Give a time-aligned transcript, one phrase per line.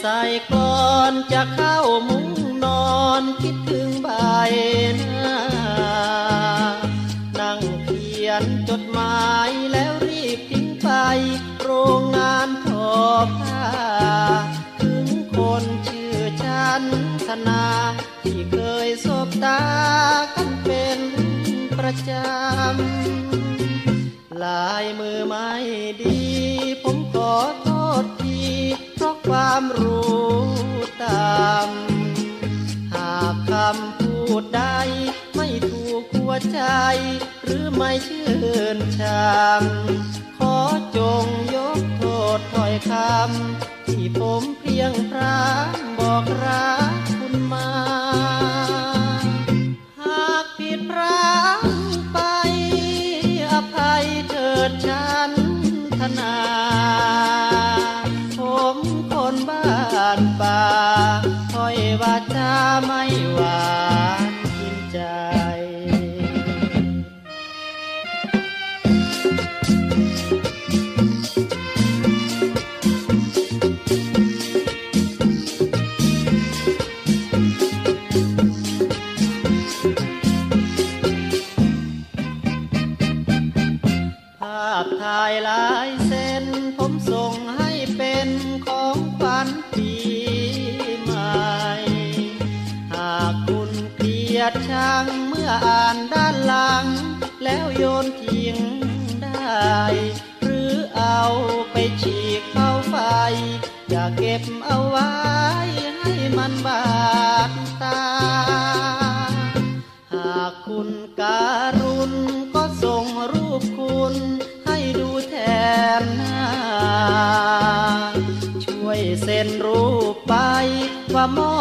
[0.00, 0.20] ใส่
[0.52, 1.78] ก่อนจะเข้า
[2.08, 2.28] มุ้ง
[2.64, 4.08] นอนคิดถึงใบ
[4.96, 5.38] หน้า
[7.40, 10.88] นั่งเขียนจดหมายแล้วรีบทิ้งไป
[11.62, 12.92] โรงงานทอ
[13.38, 13.68] ผ้า
[14.80, 15.06] ถึง
[15.36, 16.82] คนชื่อฉัน
[17.26, 17.64] ธนา
[18.24, 19.62] ที่เคยสบตา
[20.34, 21.00] กันเป็น
[21.78, 25.50] ประจำลายมือไม่
[26.02, 26.20] ดี
[26.82, 27.68] ผมขอโท
[28.02, 28.04] ษ
[29.08, 30.28] ราะความรู้
[31.04, 31.68] ตาม
[32.92, 34.62] หากคำพูดใด
[35.36, 36.60] ไม่ถูกหัวใจ
[37.44, 38.30] หรือไม่ชื่
[38.76, 39.00] นช
[39.60, 39.62] ม
[40.38, 40.56] ขอ
[40.96, 42.02] จงยกโท
[42.36, 47.70] ษถอยคำที่ผมเพียงพรำบอกรักคุณมา
[50.00, 51.60] หากผิดพลาด
[52.12, 52.18] ไป
[53.50, 55.30] อภัยเถิดฉัน
[56.00, 60.62] ธนาานป่า
[61.52, 62.52] ถอยวาจา
[62.84, 63.02] ไม่
[63.34, 63.60] หวา
[64.30, 64.98] นกินใจ
[84.40, 85.67] ภาพถ่ายลา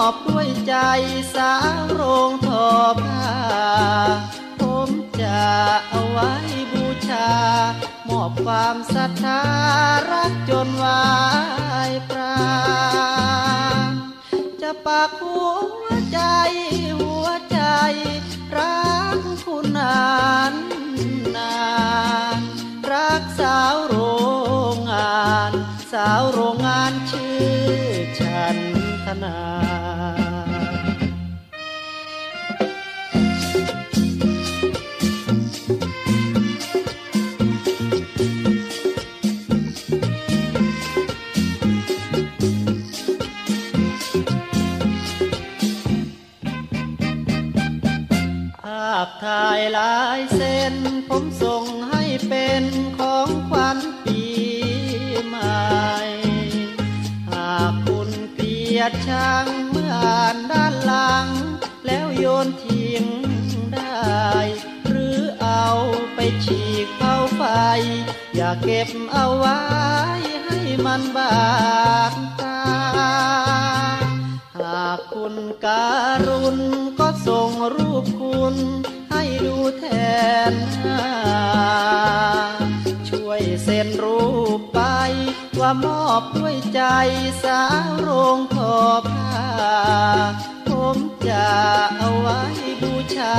[0.08, 0.76] อบด้วยใจ
[1.36, 2.68] สาวโรงทอ
[3.02, 3.28] ผ้า
[4.62, 4.90] ผม
[5.22, 5.42] จะ
[5.90, 6.32] เอาไว้
[6.72, 7.30] บูชา
[8.10, 9.42] มอบความศรัทธา
[10.12, 11.08] รักจนวา
[11.90, 12.40] ยปรา
[14.62, 15.40] จะปากหั
[15.84, 16.20] วใจ
[17.00, 17.60] หัวใจ
[18.58, 20.02] รักคุณนา
[20.52, 20.54] น
[21.36, 21.58] นา
[22.40, 22.42] น
[22.92, 23.96] รักสาวโร
[24.74, 25.52] งงาน
[25.92, 27.48] สาวโรงงานชื่อ
[28.20, 28.58] ฉัน
[29.06, 29.67] ธนา
[49.06, 50.76] พถ่ายลายเส้น
[51.10, 52.64] ผมส่งให้เป็น
[52.98, 54.24] ของขวัญปี
[55.28, 55.66] ใหม่
[57.32, 61.28] หากคุณเกลียดชังเมื่ออ่านด้านหลัง
[61.86, 63.06] แล้วโยนทิ้ง
[63.74, 64.32] ได้
[64.88, 65.66] หรือเอา
[66.16, 67.44] ไปฉีกเผาไฟ
[68.36, 69.62] อย่าเก็บเอาไว้
[70.46, 71.36] ให้มันบา
[72.12, 75.36] ดากคุณ
[75.66, 75.88] กา
[76.28, 76.58] รุณ
[77.00, 78.56] ก็ส่งรูปคุณ
[79.12, 79.86] ให้ดูแท
[80.52, 80.54] น
[83.10, 84.22] ช่วยเซ็นรู
[84.58, 84.82] ปไป
[85.60, 86.82] ว่ามอบด้วยใจ
[87.44, 88.76] สาวโรงทอ
[89.10, 89.36] ผ้า
[90.68, 90.98] ผม
[91.28, 91.48] จะ
[91.98, 92.42] เอาไว้
[92.82, 93.38] บูชา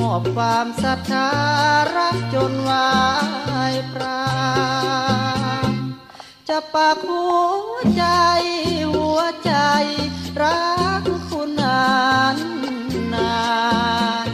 [0.00, 1.28] มอบความศรัทธา
[1.96, 2.90] รักจนวา
[3.72, 4.22] ยปรา
[6.48, 7.26] จะปากหั
[7.72, 8.04] วใจ
[8.92, 9.52] หัวใจ
[10.42, 10.62] รั
[11.00, 11.86] กคุณนา
[12.34, 12.36] น
[13.14, 13.38] นา
[14.24, 14.26] น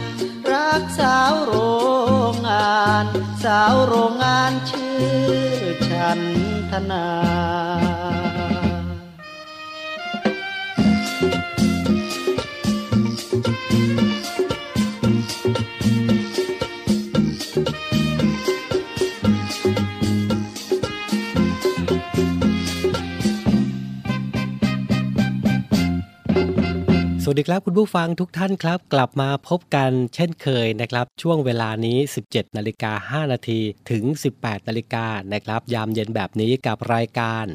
[0.51, 1.53] รักสาวโร
[2.31, 3.05] งงาน
[3.43, 5.03] สาวโรงงานชื่อ
[5.87, 6.19] ฉัน
[6.71, 7.05] ธนา
[27.27, 33.59] สวัสดีครับ คุณผู้ฟังทุกท่านครับ กลับมาพบกันเช่นเคยนะครับ ช่วงเวลานี้ 17 นาฬิกา 5 นาที
[33.91, 34.03] ถึง
[34.35, 37.45] 18 นาฬิกานะครับ ยามเย็นแบบนี้กับรายการ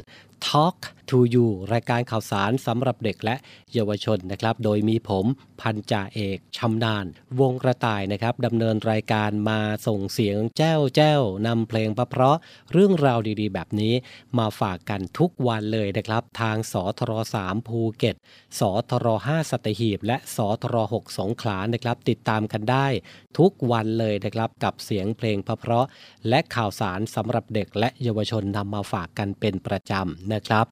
[0.49, 0.77] Talk
[1.09, 3.35] to You รายการข่าวสารสำหรับเด็กและ
[3.73, 5.25] เยาวชนนะครับ โดยมีผม
[5.61, 7.05] พันจ่าเอกชำนาญ
[7.39, 12.37] วงกระต่ายนะครับดำเนินรายการมาส่งเสียงแจ้วแจ้วนำเพลงปะเพราะ
[12.71, 13.93] เรื่องราวดีๆ แบบนี้
[14.37, 17.11] มาฝากกันทุกวันเลยนะครับ ทางสทร
[17.43, 18.15] 3ภูเก็ต
[18.59, 22.87] สทร5สัตหีบ และสทร6สงขลานะครับ ติดตามกันได้
[23.39, 30.65] ทุกวันเลยนะครับ กับเสียงเพลงเพราะๆและข่าวสารสำหรับเด็กและเยาวชนนำมาฝากกันเป็นประจำนะครับ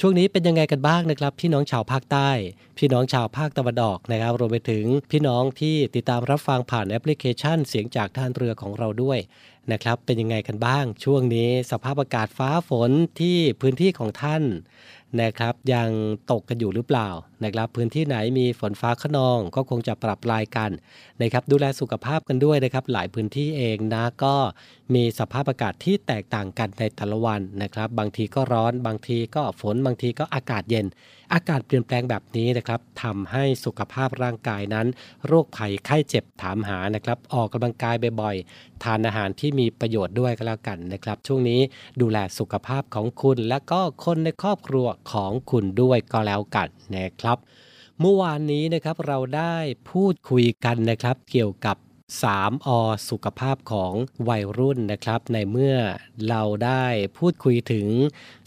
[0.00, 2.30] ช่วงนี้เป็นยังไงกันบ้างนะครับ พี่น้องชาวภาคใต้
[2.78, 9.18] พี่น้องชาวภาคตะวันออกนะครับ รวมไปถึงพี่น้องที่ติดตามรับฟังผ่านแอปพลิเคชัน เสียงจากท่านเรือของเราด้วย
[9.72, 12.90] นะครับเป็นยังไงกันบ้าง ช่วงนี้สภาพอากาศฟ้าฝน
[13.20, 14.42] ที่พื้นที่ของท่าน
[15.20, 15.90] นะครับ ยัง
[16.30, 17.08] ตกกันอยู่หรือเปล่า
[17.42, 20.70] นะครับพื้นที่ไหนมีฝนฟ้าขนองก็คงจะปรับลายกัน
[21.20, 24.34] นะครับดูแลสุขภาพกันด้วยนะครับหลายพื้นที่เองนะก็
[24.94, 30.86] มีสภาพอากาศที่แตกต่างกันในแต่ละวันนะครับ บางทีก็ร้อน บางทีก็ฝนบางทีก็อากาศเย็น
[31.34, 34.86] อากาศเปลี่ยนแปลงแบบนี้นะครับทำให้สุขภาพร่างกายนั้น
[35.26, 41.60] โรคภัยไข้เจ็บถามหานะครับ ออกกำลังกายบ่อยๆ ทานอาหารที่มีประโยชน์ด้วยก็แล้วกันนะครับ ช่วงนี้
[42.00, 47.23] ดูแลสุขภาพของคุณและก็คนในครอบครัวของคุณด้วยก็แล้วกันนะครับ
[48.00, 49.56] เมื่อวานนี้นะครับเราได้
[49.90, 51.76] พูดคุยกันนะครับ เกี่ยวกับ
[52.22, 52.68] 3 อ
[53.10, 53.92] สุขภาพของ
[54.28, 55.76] วัยรุ่นนะครับ ในเมื่อ
[56.28, 56.84] เราได้
[57.18, 57.86] พูดคุยถึง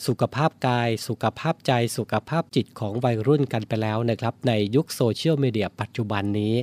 [0.07, 6.55] สุขภาพกาย สุขภาพใจ สุขภาพจิตของวัยรุ่นกันไปแล้วนะครับ ในยุคโซเชียลมีเดียปัจจุบันนี้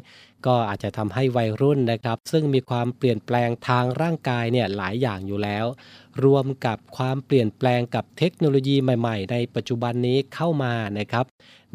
[0.47, 5.67] ก็อาจจะทำให้วัยรุ่นนะครับ ซึ่งมีความเปลี่ยนแปลงทางร่างกายเนี่ยหลายอย่างอยู่แล้ว
[6.25, 11.25] รวมกับความเปลี่ยนแปลงกับเทคโนโลยีใหม่ๆ ในปัจจุบันนี้เข้ามานะครับ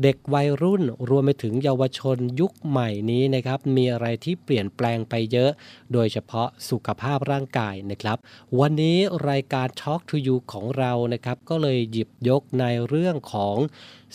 [0.03, 5.51] เด็กวัยรุ่นรวมไปถึงเยาวชนยุคใหม่นี้นะครับ มีอะไรที่เปลี่ยนแปลงไปเยอะ
[5.93, 8.17] โดยเฉพาะสุขภาพร่างกายนะครับ
[8.59, 8.97] วันนี้
[9.29, 13.57] รายการ Talk to You ของเรานะครับ ก็เลยหยิบยกในเรื่องของ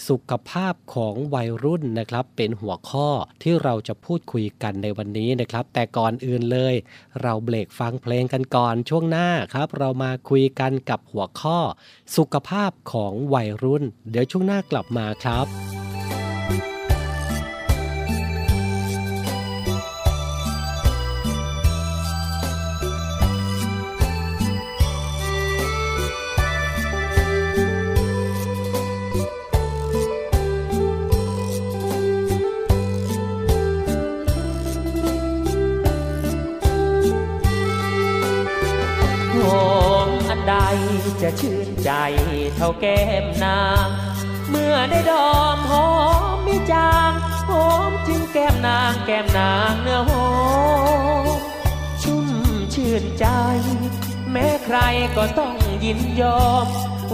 [0.09, 3.09] สุขภาพของวัยรุ่นนะครับ เป็นหัวข้อ
[3.43, 6.75] ที่เราจะพูดคุยกันในวันนี้นะครับ แต่ก่อนอื่นเลย
[7.23, 11.59] เราเบรกฟังเพลงกันก่อนช่วงหน้าครับ เรามาคุยกันกับหัวข้อ
[12.17, 15.47] สุขภาพของวัยรุ่น เดี๋ยวช่วงหน้ากลับมาครับ
[41.25, 41.91] จะชื่นใจ
[42.57, 43.89] เท่าแก้มนาง
[44.51, 45.89] เมื่อได้ดอมหอ
[46.35, 47.13] มมีจาง
[47.51, 50.29] หอมจึงแก้มนางแก้มนางเนื้อหอ
[51.25, 51.39] ม
[52.03, 52.27] ชุ่ม
[52.75, 53.27] ชื่นใจ
[54.33, 54.79] แม้ใคร
[55.17, 55.55] ก็ต้อง
[55.85, 56.67] ยินยอม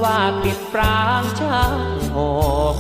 [0.02, 1.80] ว่ากลิ่นปรางช่าง
[2.14, 2.32] หอ
[2.74, 2.76] ม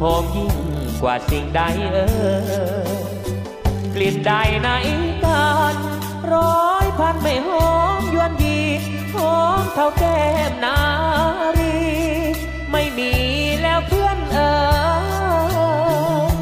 [0.00, 0.54] หอมยิ่ง
[1.02, 1.60] กว่าสิ่งใด
[1.92, 2.06] เอ่
[2.98, 3.00] ย
[3.94, 4.68] กลิ่นใดใน
[5.24, 5.76] กัน
[6.32, 8.60] ร้อยพันไม่หอมยวนยี
[9.14, 10.20] หอมเท่าแก้
[10.50, 10.78] มนา
[11.58, 11.78] รี
[12.70, 13.12] ไม่มี
[13.62, 14.52] แล้วเพื่อนเอ่
[16.30, 16.34] ย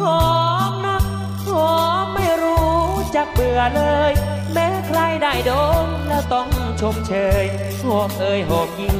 [0.00, 0.22] หอ
[0.70, 1.04] มนัก
[1.48, 2.80] หอมไม่รู้
[3.16, 4.12] จักเบื่อเลย
[4.52, 5.52] แม้ใครได้ด
[5.84, 6.48] มแล้วต้อง
[6.80, 7.44] ชมเชย
[7.84, 8.98] หอมเอ่ยหอมยิ่ง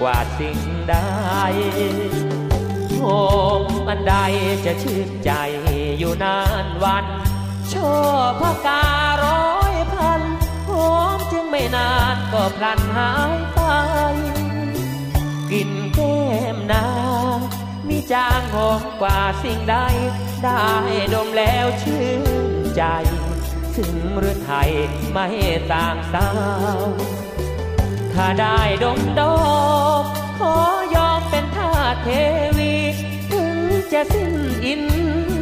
[0.00, 0.58] กว่าสิ่ง
[0.90, 0.94] ใด
[3.00, 3.06] โอ
[3.62, 4.14] มอันใด
[4.66, 5.30] จะชื่นใจ
[5.98, 7.06] อยู่นานวัน
[7.72, 7.92] ชอ
[8.28, 8.84] บพกา
[9.22, 9.57] ร้
[11.58, 13.60] ไม่นานก็พลันหายไป
[15.50, 16.18] กินแก้
[16.54, 16.86] มนา
[17.36, 17.38] ง
[17.88, 19.76] มีจางหอมกว่าสิ่งใด
[20.44, 20.68] ได้
[21.14, 22.82] ดมแล้วชื่นใจ
[23.76, 24.70] ถึงหรือไทย
[25.12, 25.26] ไม่
[25.72, 26.28] ต่างสา
[26.78, 26.80] ว
[28.12, 29.36] ถ้าได้ดมดอ
[30.02, 30.04] ม
[30.38, 30.54] ขอ
[30.94, 31.72] ยอมเป็นทา
[32.02, 32.08] เท
[32.58, 32.74] วี
[33.32, 33.56] ถึง
[33.92, 34.32] จะสิ้น
[34.64, 34.84] อิน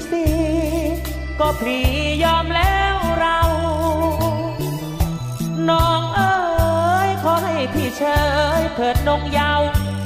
[0.09, 0.97] ทรีย์
[1.41, 1.81] ก็พลี
[2.25, 3.39] ยอมแล้วเรา
[5.71, 6.35] น้องเอ๋
[7.09, 8.03] ยขอให้พี่เช
[8.59, 9.63] ยเถิดนงเยาว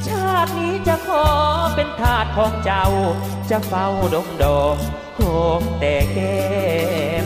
[0.07, 1.27] ชาตินี้จะขอ
[1.75, 2.87] เป็นทาสของเจ้า
[3.51, 4.79] จะเฝ้าดมดม
[5.15, 5.21] โห
[5.61, 7.20] มแต่แก้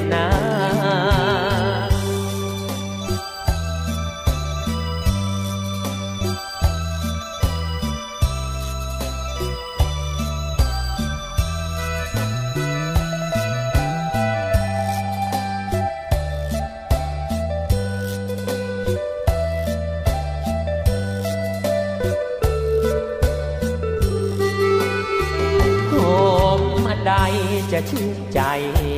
[27.74, 28.40] จะชื่นใจ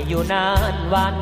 [0.08, 1.14] อยู่นานวัน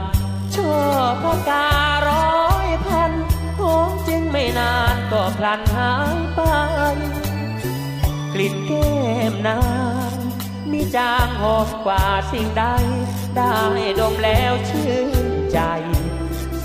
[0.55, 0.75] ชอ
[1.11, 1.69] บพกา
[2.09, 3.13] ร้อยพัน
[3.59, 6.41] หอมจึงไม่นานก็พลันหายไป
[8.33, 8.93] กลิ่นแก้
[9.33, 9.61] มนา
[10.11, 10.17] ง
[10.71, 12.65] มีจางหอมกว่าสิ่งใด
[13.37, 13.57] ได้
[14.01, 15.61] ดมแล้วชื่นใจ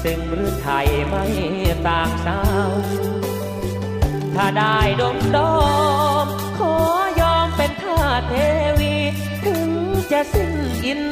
[0.04, 1.26] ซึ่งหรือไทยไม่
[1.88, 2.72] ต่างสาว
[4.36, 5.56] ถ้าได้ดมดอ
[6.26, 6.28] ม
[6.58, 6.74] ขอ
[7.22, 8.34] ยอมเป็นท่าเท
[8.79, 8.79] ว
[10.12, 10.54] จะสิ้น
[10.86, 11.04] อิน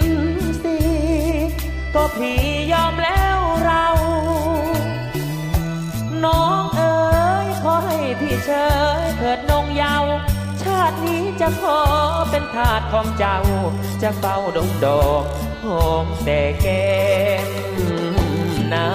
[0.61, 1.49] ทรีย์
[1.93, 3.85] ก็พี่ยอมแล้วเรา
[6.23, 6.97] น้องเอ๋
[7.45, 8.49] ยขอให้พี่เช
[9.01, 10.05] ยเถิดนงเยาว
[10.61, 11.79] ชาตินี้จะขอ
[12.29, 13.37] เป็นทาสของเจ้า
[14.01, 15.23] จะเฝ้าดงดอก
[15.63, 16.87] หอมแต่แก้
[17.47, 17.49] ม
[18.73, 18.87] นา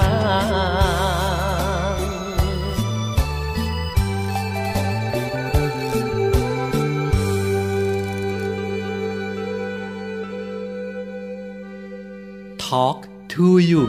[12.73, 13.01] Talk
[13.33, 13.83] to you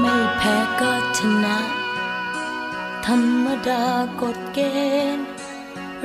[0.00, 1.58] ไม่แพ้ก็ชนะ
[3.06, 3.82] ธรรมดา
[4.20, 4.58] กฎเก
[5.16, 5.27] ณฑ์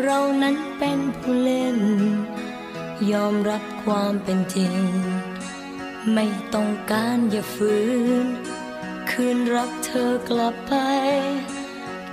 [0.01, 1.79] เรานั้นเป็นผู้เล่น
[3.11, 4.79] ยอมรับความเป็นจริง
[6.13, 7.75] ไม่ต้องการอย่าฝื
[8.23, 8.25] น
[9.09, 10.73] คืนรักเธอกลับไป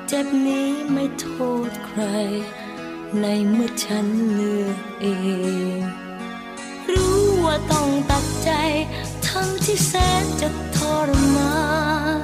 [0.07, 1.29] เจ็บนี้ไม่โท
[1.69, 2.03] ษใคร
[3.21, 5.07] ในเมื่อฉันเลือกเอ
[5.79, 5.81] ง
[6.93, 8.51] รู้ว่าต้องตัดใจ
[9.29, 11.55] ทั้งที่แสนจะทรมา
[12.19, 12.21] น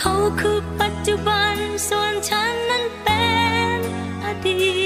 [0.00, 0.89] เขาคือปัจ
[4.44, 4.79] อ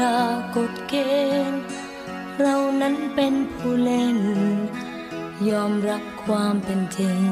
[0.00, 0.16] ดา
[0.56, 0.94] กฎเก
[1.50, 1.62] ณฑ์
[2.40, 4.18] เรานั้นเป็นผู้เล่น
[5.48, 7.30] ยอมรับความเป็นจริง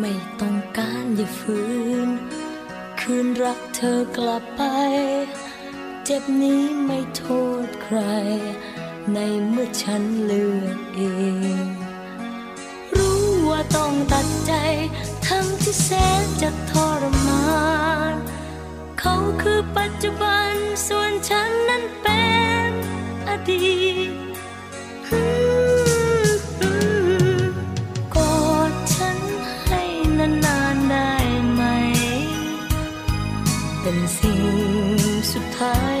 [0.00, 1.60] ไม่ต้องการอย่าฝื
[2.06, 2.08] น
[3.00, 4.62] คืนรักเธอกลับไป
[6.04, 7.24] เจ็บนี้ไม่โท
[7.64, 7.98] ษใคร
[9.14, 11.00] ในเมื่อฉันเลือกเอ
[11.64, 11.66] ง
[12.96, 14.52] รู้ว่าต้องตัดใจ
[15.26, 15.88] ทั้งที่แส
[16.22, 17.44] นจะทรมา
[18.12, 18.14] น
[19.00, 20.54] เขาคือปัจจุบัน
[20.86, 22.24] ส่วนฉันนั้นเป็
[22.68, 22.70] น
[23.28, 23.78] อดี
[24.08, 24.10] ต
[28.14, 29.18] กอดฉัน
[29.64, 29.82] ให้
[30.18, 31.12] นานๆได้
[31.52, 31.62] ไหม
[33.80, 34.42] เป็นสิ่ง
[35.32, 35.97] สุดท้าย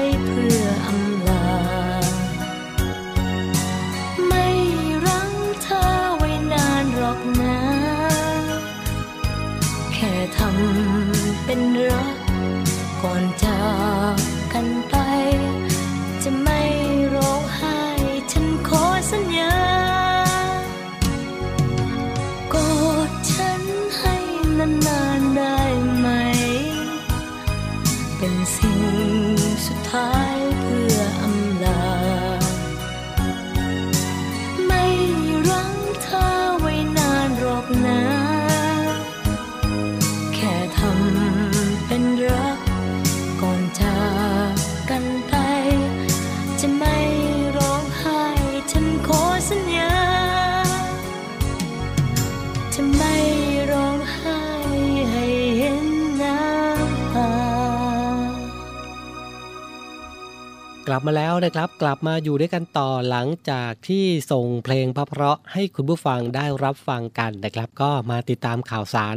[60.90, 69.16] กลับมาแล้วนะครับ กลับมาอยู่ด้วยกันต่อหลังจากที่ส่งเพลงเพราะให้คุณผู้ฟังได้รับฟังกันนะครับ ก็มาติดตามข่าวสาร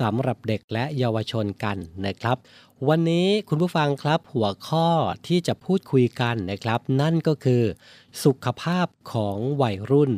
[0.00, 1.76] สำหรับเด็กและเยาวชนกัน
[2.06, 2.36] นะครับ
[2.88, 4.88] วันนี้คุณผู้ฟังครับหัวข้อ
[5.26, 7.62] ที่จะพูดคุยกันนะครับ นั่นก็คือ
[8.24, 10.12] สุขภาพของวัยรุ่น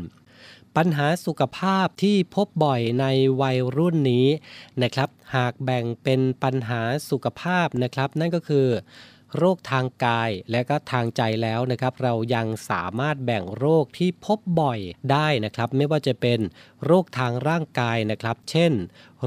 [0.77, 3.05] ปัญหาสุขภาพที่พบบ่อยใน
[3.43, 4.27] วัยรุ่นนี้
[4.83, 8.67] นะครับ หากแบ่งเป็นปัญหาสุขภาพนะครับ นั่นก็คือ
[9.37, 16.41] โรคทางกายและก็ทางใจแล้วนะครับ เรายังสามารถแบ่งโรคที่พบบ่อยได้นะครับ ไม่ว่าจะเป็น
[16.85, 18.73] โรคทางร่างกายนะครับ เช่น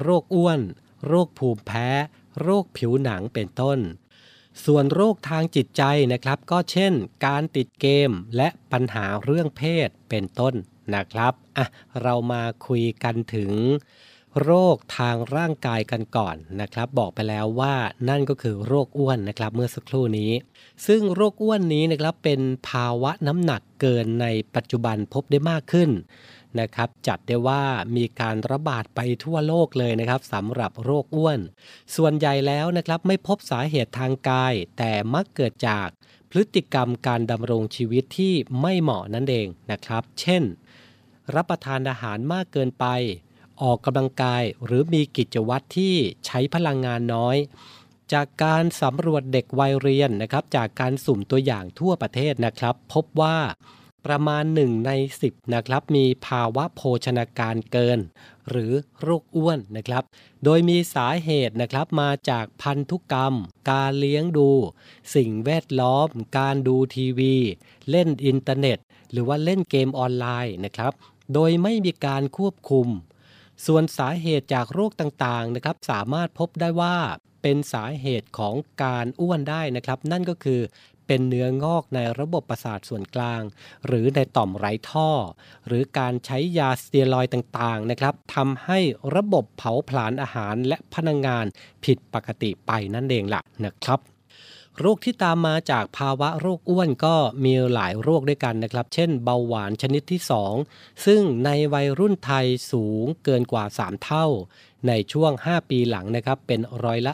[0.01, 0.59] โรคอ้วน
[1.07, 1.87] โรคภูมิแพ้
[2.41, 3.79] โรคผิวหนังเป็นต้น
[4.65, 5.83] ส่วนโรคทางจิตใจ
[6.13, 6.93] นะครับ ก็เช่น
[7.25, 10.53] การติดเกมและปัญหาเรื่องเพศเป็นต้น
[10.95, 11.65] นะครับอะ
[12.01, 13.51] เรามาคุยกันถึง
[14.41, 17.75] โรคทางร่างกายกันก่อนนะครับ บอกไปแล้วว่า
[18.09, 20.31] นั่นก็คือโรคอ้วนนะครับเมื่อสักครู่นี้
[20.87, 25.89] ซึ่งโรคอ้วนนี้นะครับเป็นภาวะน้ำหนักเกินในปัจจุบันพบได้มากขึ้น
[26.59, 27.63] นะครับจัดได้ว่า
[27.95, 31.39] มีการระบาดไปทั่วโลกเลยนะครับสำหรับโรคอ้วน
[31.95, 35.87] ส่วนใหญ่แล้วนะครับไม่พบสาเหตุทางกาย แต่มักเกิดจาก
[36.31, 40.43] พฤติกรรมการดำรงชีวิตที่ไม่เหมาะนั่นเองนะครับ เช่น
[41.35, 42.85] รับประทานอาหารมากเกินไป
[43.61, 45.95] ออกกำลังกายหรือมีกิจวัตรที่
[46.25, 47.37] ใช้พลังงานน้อย
[48.13, 53.37] จากการสำรวจเด็กวัยเรียนนะครับ จากการสุ่มตัวอย่างทั่วประเทศนะครับ พบว่า
[54.05, 54.91] ประมาณ 1 ใน
[55.23, 57.99] 10นะครับมีภาวะโภชนาการเกิน
[58.49, 58.71] หรือ
[59.01, 60.03] โรคอ้วนนะครับ
[60.43, 63.33] โดยมีสาเหตุนะครับมาจากพันธุกรรม
[63.71, 64.49] การเลี้ยงดู
[65.15, 66.07] สิ่งแวดล้อม
[66.39, 67.35] การดูทีวี
[67.89, 68.77] เล่นอินเทอร์เน็ต
[69.11, 70.93] หรือว่าเล่นเกมออนไลน์นะครับ
[71.33, 72.87] โดยไม่มีการควบคุม
[73.65, 76.95] ส่วนสาเหตุจากโรคต่างๆนะครับสามารถพบได้ว่า
[77.41, 80.61] เป็นสาเหตุของการอ้วนได้นะครับ นั่นก็คือ
[81.07, 83.41] เป็นเนื้องอกในระบบประสาทส่วนกลาง
[83.87, 85.09] หรือในต่อมไร้ท่อ
[85.67, 88.79] หรือการใช้ยาสเตียรอยต่างๆนะครับทำให้
[89.15, 91.45] ระบบเผาผลาญอาหารและพลังงาน
[91.85, 93.99] ผิดปกติไปนั่นเองล่ะนะครับ
[94.81, 100.21] โรคที่ตามมาจากภาวะโรคอ้วนก็มีหลายโรคด้วยกันนะครับ เช่นเบาหวานชนิดที่
[100.63, 104.25] 2 ซึ่งในวัยรุ่นไทยสูงเกินกว่า 3 เท่า
[104.87, 107.13] ในช่วง 5 ปีหลังนะครับเป็นร้อยละ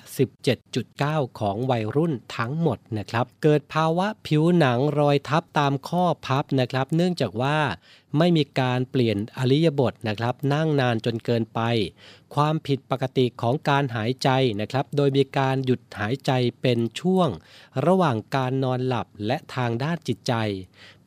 [0.69, 7.58] 17.9 ของวัยรุ่นทั้งหมดนะครับ เกิดภาวะผิวหนังรอยทับตามข้อพับนะครับ เนื่องจากว่า
[8.17, 11.60] ไม่มีการเปลี่ยนอริยบทนะครับ นั่งนานจนเกินไป
[12.36, 14.30] ความผิดปกติของการหายใจ
[14.62, 17.30] นะครับ โดยมีการหยุดหายใจเป็นช่วง
[17.86, 20.34] ระหว่างการนอนหลับและทางด้านจิตใจ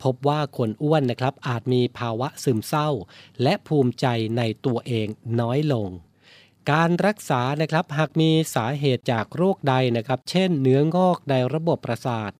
[0.02, 2.88] พบว่าคนอ้วนนะครับอาจมีภาวะซึมเศร้า
[3.42, 5.06] และภูมิใจในตัวเอง
[5.40, 5.88] น้อยลง
[6.72, 12.30] การรักษานะครับหากมีสาเหตุจากโรคใดนะครับ เช่นเนื้องอกในระบบประสาท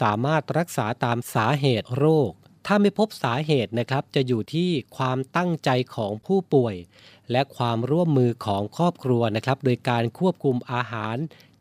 [0.00, 2.32] สามารถรักษาตามสาเหตุโรค
[2.66, 6.74] ถ้าไม่พบสาเหตุนะครับจะอยู่ที่ความตั้งใจของผู้ป่วย
[7.30, 11.16] และความร่วมมือของครอบครัวนะครับ โดยการควบคุมอาหาร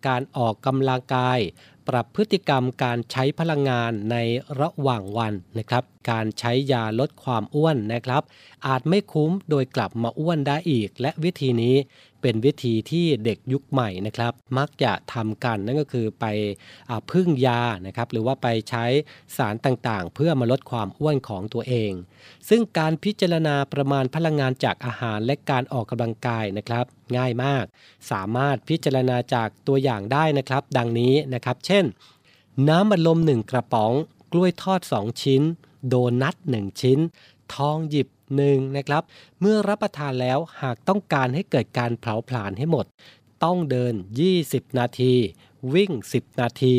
[0.07, 1.39] การออกกำลังกาย
[1.87, 4.17] ปรับพฤติกรรมการใช้พลังงานใน
[4.59, 8.23] ระหว่างวันนะครับ การใช้ยาลดความอ้วนนะครับ
[8.67, 11.75] อาจไม่คุ้มโดยกลับมาอ้วนได้อีก และวิธีนี้
[12.23, 16.25] เป็นวิธีที่เด็กยุคใหม่นะครับมักจะทำกันนั่นก็คือไป
[16.89, 18.85] อพึ่งยานะครับหรือว่าไปใช้
[19.37, 21.91] สารต่างๆ เพื่อมาลดความอ้วนของตัวเอง
[22.49, 26.85] ซึ่งการพิจารณาประมาณพลังงานจากอาหารและการออกกำลังกายนะครับ
[27.17, 27.63] ง่ายมาก
[28.11, 31.85] สามารถพิจารณาจากตัวอย่างได้นะครับ ดังนี้นะครับ เช่น
[32.69, 33.93] น้ำบัดลม 1 กระป๋อง
[34.31, 35.41] กล้วยทอด 2 ชิ้น
[35.87, 36.99] โดนัท 1 ชิ้น
[37.55, 39.03] ทองหยิบหนึ่งนะครับ
[39.39, 42.85] เมื่อรับประทานแล้วหากต้องการให้เกิดการเผาผลาญให้หมด
[43.43, 43.93] ต้องเดิน
[44.35, 45.13] 20 นาที
[45.73, 46.75] วิ่ง 10 นาที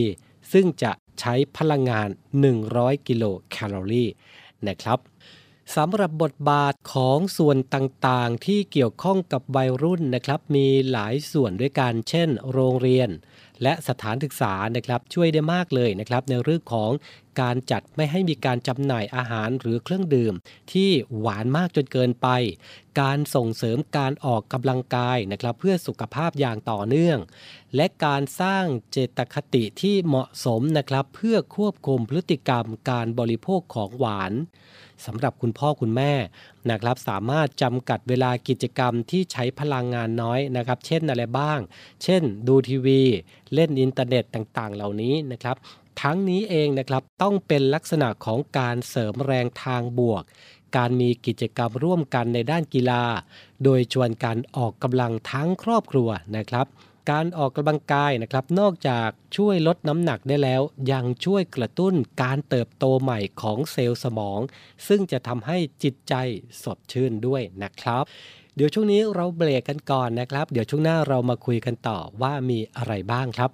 [0.52, 2.08] ซึ่งจะใช้พลังงาน
[2.58, 4.10] 100 กิโลแคลอรี่
[4.66, 4.98] นะครับ
[5.76, 13.08] สำหรับบทบาทของส่วนต่างๆ ที่เกี่ยวข้องกับวัยรุ่นนะครับ มีหลายส่วนด้วยกัน เช่น โรงเรียน
[13.62, 16.90] และสถานศึกษานะครับช่วยได้มากเลยนะครับในเรื่องของ
[17.40, 20.34] การจัดไม่ให้มีการจำหน่ายอาหารหรือเครื่องดื่ม
[20.72, 22.28] ที่หวานมากจนเกินไป
[23.00, 27.18] การส่งเสริมการออกกำลังกายนะครับเพื่อสุขภาพอย่างต่อเนื่อง
[27.76, 34.32] และการสร้างเจตคติที่เหมาะสมนะครับเพื่อควบคุมพฤติกรรมการบริโภคของหวาน
[35.06, 36.12] สำหรับคุณพ่อคุณแม่
[36.70, 41.58] นะครับ สามารถจำกัดเวลากิจกรรมที่ใช้พลังงานน้อยนะครับ เช่นอะไรบ้าง
[42.02, 43.02] เช่น ดูทีวี
[43.54, 45.56] เล่นอินเทอร์เน็ตต่างๆ เหล่านี้นะครับ
[46.02, 50.22] ทั้งนี้เองนะครับต้องเป็นลักษณะของการเสริมแรงทางบวก
[50.76, 53.02] การมีกิจกรรมร่วมกันในด้านกีฬา
[53.64, 56.66] โดยชวนกันออกกำลังทั้งครอบครัวนะครับ
[57.10, 60.62] การออกกำลังกายนะครับ นอกจากช่วยลดน้ำหนักได้แล้ว
[60.92, 64.40] ยังช่วยกระตุ้นการเติบโตใหม่ของเซลล์สมอง
[64.88, 66.14] ซึ่งจะทำให้จิตใจ
[66.62, 68.04] สดชื่นด้วยนะครับ
[68.56, 73.50] เดี๋ยวช่วงนี้เราเบรกกันก่อนนะครับ เดี๋ยวช่วงหน้าเรามาคุยกันต่อว่ามีอะไรบ้างครับ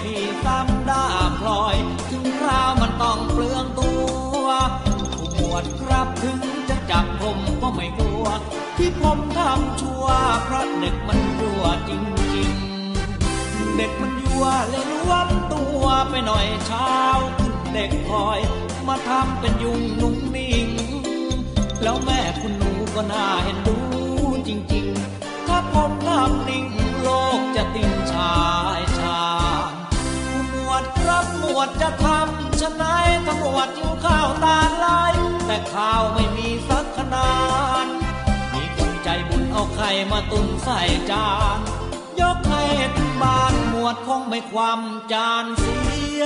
[0.00, 1.04] พี่ซ้ำด้า
[1.38, 1.76] พลอย
[2.10, 3.92] ถึงคราวมันต้องเปลืองตั
[4.42, 4.46] ว
[5.16, 8.26] ผู้หมวดครับถึงจะจับผมก็ไม่กลัว
[8.76, 10.06] ที่ผมทำชั่ว
[10.44, 11.90] เพราะเด็กมันยั่วจ
[12.34, 16.94] ริงๆ เด็กมันยั่วเลยล้วนตัวไปหน่อยเช้า
[17.38, 18.40] ขึ้นเด็กคอย
[18.88, 20.68] มาทำเป็นยุงนุ่งนิ่ง
[21.82, 23.78] แล้วแม่คุณหนูก็น่าเห็นดู
[24.48, 26.66] จริงๆ ถ้าผมทำนิ่ง
[27.02, 27.08] โล
[27.38, 28.32] กจะติงชา
[31.56, 32.84] วดจะทำชะไหน
[33.26, 35.12] ถ้าหมวดอยู่ข้าวตาลาย
[35.46, 37.30] แต่ข้าวไม่มีสักขนา
[37.84, 37.86] ด
[38.52, 41.58] มีคนใจบุญเอาไข่มาตุนใส่จาน
[42.20, 42.64] ยกให้
[42.96, 44.80] ถึงบ้านหมวดคงไม่ความ
[45.12, 45.76] จานเสี
[46.20, 46.22] ย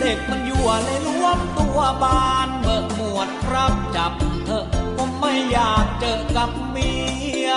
[0.00, 4.12] เด็กมันยั่วเลยล้วมตัวบานเบิกหมวดครับจับ
[4.44, 6.92] เถอะผมไม่อยากเจอกับเมี
[7.46, 7.50] ย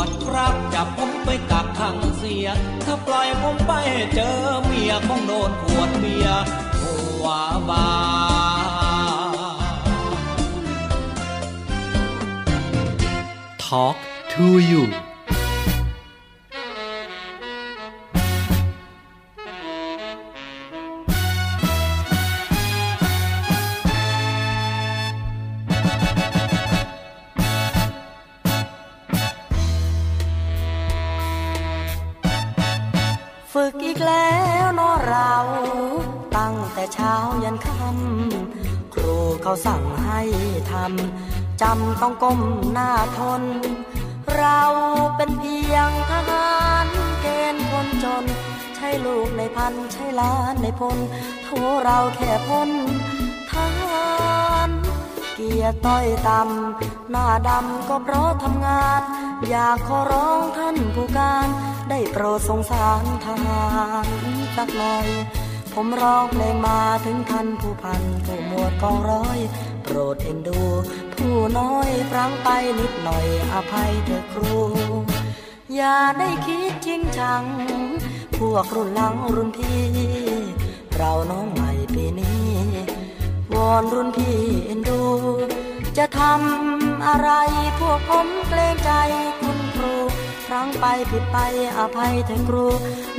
[0.00, 2.46] วดครับจับผมไปกักขังเสีย
[2.86, 3.72] ถ้าปล่อยผมไป
[4.14, 6.42] เจอเมียคงโดนขวดเบียร์
[6.80, 7.26] หัว
[7.68, 7.86] บา
[13.66, 13.96] Talk
[14.32, 14.82] to you
[39.50, 40.22] เขาสั่งให้
[40.72, 42.40] ทำจำต้องก้ม
[42.72, 43.42] หน้าทน
[44.36, 44.62] เรา
[45.16, 46.52] เป็นเพียงทหา
[46.84, 46.86] ร
[47.20, 48.24] เกณฑ์คนจน
[48.76, 50.98] ใช่ลูกในพันใช่ล้านในพล
[51.44, 51.48] โท
[51.84, 52.70] เราแค่พ้น
[53.52, 54.10] ทหา
[54.68, 54.70] ร
[55.34, 59.02] เกียรต้อยต่ำหน้าดำก็เพราะทำงาน
[59.48, 61.48] อยากขอร้องท่านผู้การ
[61.90, 63.64] ได้โปรดสงสารทหา
[64.04, 64.06] ร
[64.56, 65.08] สักหน่อย
[65.74, 69.38] ผมร้องเพลงมาถึงท่านผู้พันผู้หมวดกองร้อย
[69.82, 70.60] โปรดเอ็นดู
[71.14, 74.56] ผู้น้อยพรังไปนิดหน่อยอภัยเถอะครู
[75.74, 77.42] อย่าได้คิดจริงจัง
[78.38, 79.82] พวกรุ่นหลังรุ่นพี่
[80.96, 82.48] เราน้องใหม่ปีนี้
[83.52, 85.02] วอนรุ่นพี่เอ็นดู
[85.98, 87.30] จะทำอะไร
[87.78, 88.90] พวกผมเกรงใจ
[89.40, 89.94] คุณครู
[90.46, 91.36] ครั้งไปผิดไป
[91.78, 92.66] อภัยเถอะครู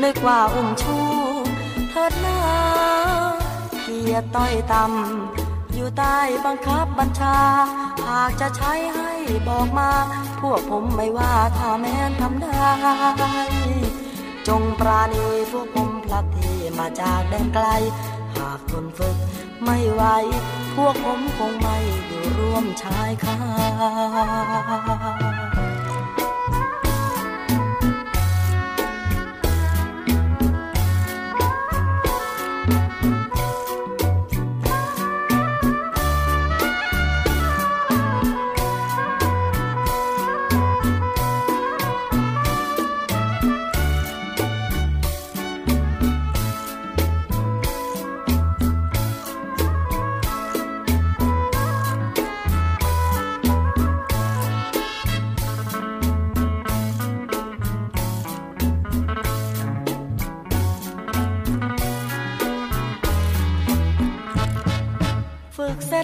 [0.03, 0.97] นึกว่าอุ้มชู
[1.40, 2.39] เถิดนา
[3.83, 7.37] เกียรต้อยต่ำอยู่ใต้บังคับบัญชา
[8.07, 9.11] หากจะใช้ให้
[9.47, 9.91] บอกมา
[10.41, 12.65] พวกผมไม่ว่าถ้าแม้นทำได้
[14.47, 17.65] จงปราณีพวกผมพลัดที่มาจากแดนไกล
[18.35, 19.15] หากทนฝึก
[19.63, 20.03] ไม่ไหว
[20.75, 23.37] พวกผมคงไม่อยู่ร่วมชายคา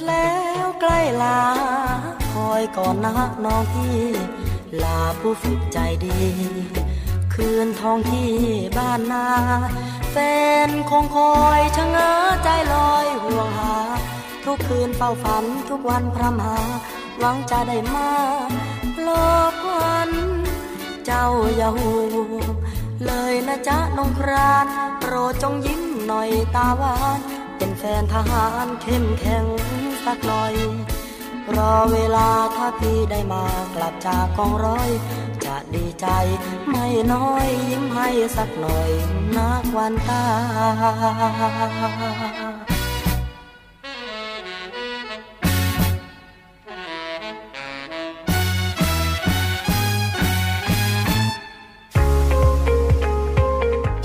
[0.05, 0.31] แล้
[0.63, 1.41] วใกล้ลา
[2.33, 3.13] คอยก่อนนะ
[3.45, 4.01] น้องพี่
[4.83, 6.19] ลาผู้ฝึกใจดี
[7.33, 8.31] คืนทองที่
[8.77, 9.27] บ้านนา
[10.11, 10.15] แฟ
[10.67, 12.11] นคงคอยชะเง้อ
[12.43, 13.75] ใจลอยห่วงหา
[14.45, 16.57] ทุกคืนเฝ้าฝันทุกวันพรำหา
[17.19, 18.09] หวังจะได้มา
[19.03, 19.09] โล
[19.51, 20.11] กวัน
[21.05, 21.91] เจ้าอย่าหู
[23.05, 24.65] เลยนะจ๊ะน้องคราน
[24.99, 27.19] โปรดจงยิ้มหน่อยตาหวาน
[27.57, 29.45] เป็นแฟนทหารเข้มแข็ง
[30.07, 30.53] สักหน่อย
[31.55, 34.89] รอเวลาถ้าพี่ได้มากลับจากกองร้อย
[35.45, 36.07] จะดีใจ
[36.69, 38.91] ไม่น้อยยิ้มให้สักหน่อย
[39.37, 40.23] นักวันตา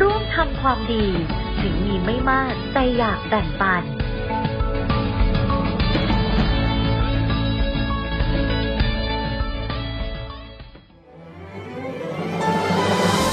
[0.00, 1.06] ร่วมทำความดี
[1.60, 3.82] ถึงมีไม่มากแต่อยากแบ่งปัน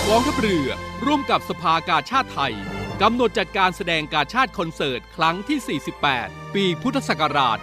[0.07, 0.69] กองทัพเรือ
[1.05, 2.53] ร่วมกับสภากาชาติไทย
[3.01, 5.79] กำหนดจัดการแสดงการชาติคอนเสิร์ต ครั้งที่
[6.19, 7.57] 48 ปีพุทธศักราช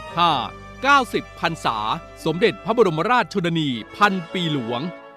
[0.00, 1.78] 2565 90 พรรษา
[2.24, 4.82] สมเด็จพระบรมราชชนนี พันปีหลวง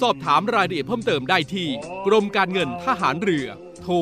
[0.00, 1.68] สอบถามรายละเอียดเพิ่มเติมได้ที่
[2.06, 3.46] กรมการเงินทหารเรือ
[3.82, 3.94] โทร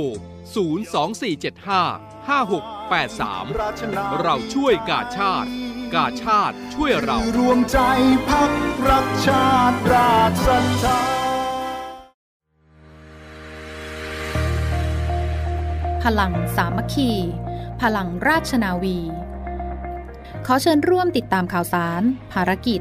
[0.71, 5.51] 02475 5683 เราช่วยกาชาติ
[5.95, 7.79] กาชาติช่วยเรา รวมใจ
[8.29, 8.53] พัก
[8.89, 11.01] รักชาติราชศรัทธา
[16.05, 17.11] พลังสามัคคี
[17.81, 18.99] พลังราชนาวี
[20.47, 22.81] ขอเชิญร่วมติดตามข่าวสาร ภารกิจ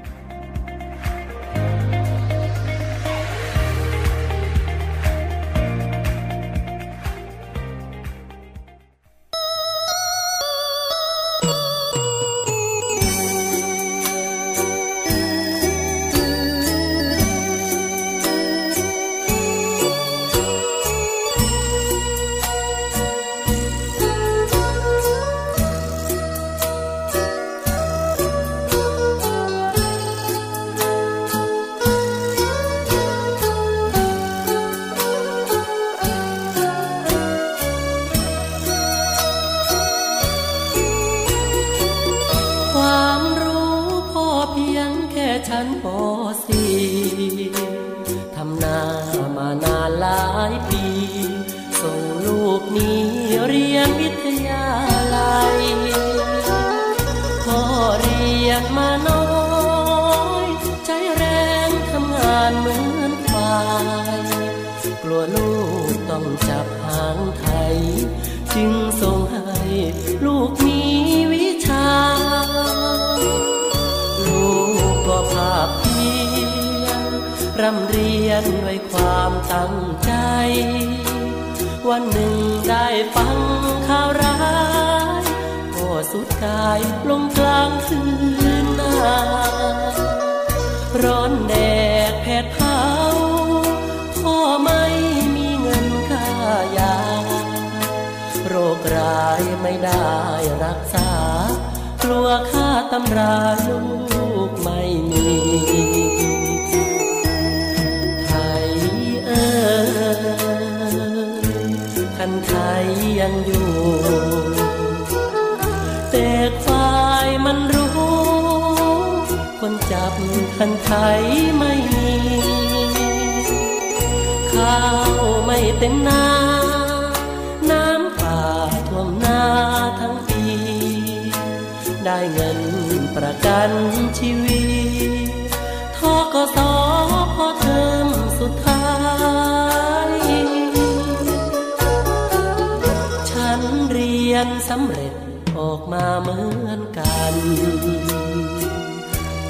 [144.75, 145.13] สำเร็จ
[145.59, 147.33] ออกมาเหมือนกัน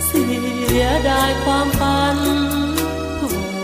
[0.05, 0.25] เสี
[0.79, 2.17] ยดายความฝัน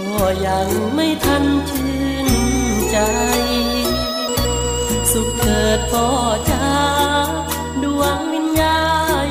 [0.08, 2.28] พ่อยังไม่ทันชื่น
[2.92, 2.98] ใจ
[5.12, 6.08] สุขเกิดพ่อ
[6.52, 6.72] จ้า
[7.84, 8.80] ดวงวิญญา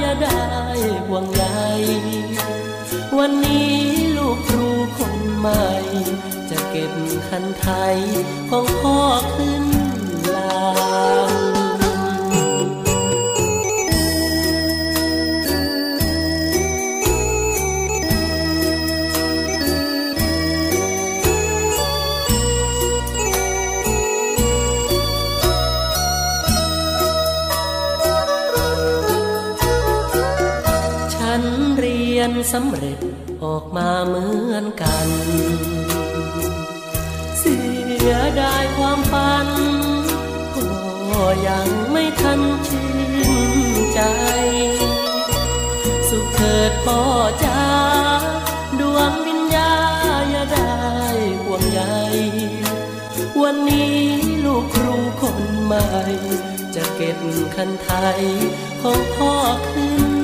[0.01, 0.47] อย่าได้
[1.07, 1.45] ห่วงใย
[3.19, 3.77] วันนี้
[4.17, 5.67] ลูกครูคนใหม่
[6.51, 6.93] จะเก็บ
[7.29, 7.97] คันไทย
[8.51, 8.99] ของพ่อ
[9.37, 9.65] ขึ้น
[10.35, 11.36] ลา
[32.53, 32.99] สำเร็จ
[33.45, 35.09] ออกมาเหมือนกัน
[37.39, 37.57] เสี
[38.11, 39.49] ยดายความฝัน
[40.55, 42.89] ก็ยังไม่ทันชื่
[43.29, 44.01] นใจ
[46.09, 47.01] สุขเถิดพ่อ
[47.45, 47.63] จ้า
[48.81, 49.73] ดวงวิญญา
[50.31, 50.75] อย่าได้
[51.43, 51.81] ห่วงใย
[53.43, 53.97] วันนี้
[54.45, 55.87] ลูกครูคนใหม่
[56.75, 57.19] จะเก็บ
[57.55, 58.21] คันไทย
[58.83, 59.33] ของพ่อ
[59.71, 60.16] ขึ้น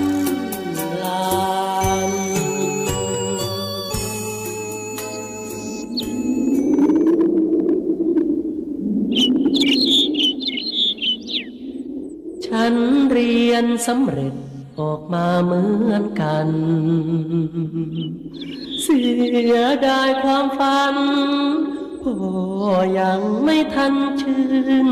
[13.52, 14.34] ยนสำเร็จ
[14.80, 16.48] ออกมาเหมือนกัน
[18.82, 19.02] เสี
[19.54, 20.96] ยดายความฝัน
[22.02, 22.16] พ่อ
[23.00, 24.42] ยังไม่ทันชื่
[24.86, 24.88] น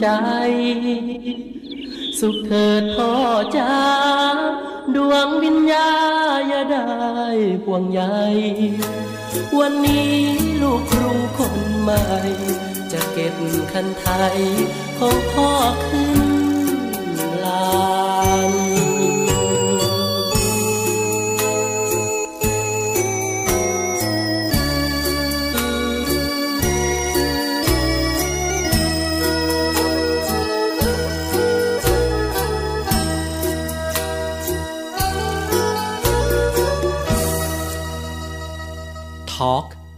[0.00, 0.06] ใจ
[2.18, 3.12] สุขเถิดพ่อ
[3.56, 3.76] จ้า
[4.94, 5.90] ดวงวิญญา
[6.48, 6.88] อย่าได้
[7.64, 8.02] ห่วงใย
[9.58, 10.12] วันนี้
[10.62, 12.02] ลูกครูคนใหม่
[12.92, 13.36] จะเก็บ
[13.72, 14.38] คันไทย
[14.98, 15.50] ของพ่อ
[15.88, 16.21] ขึ้น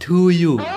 [0.05, 0.74] to you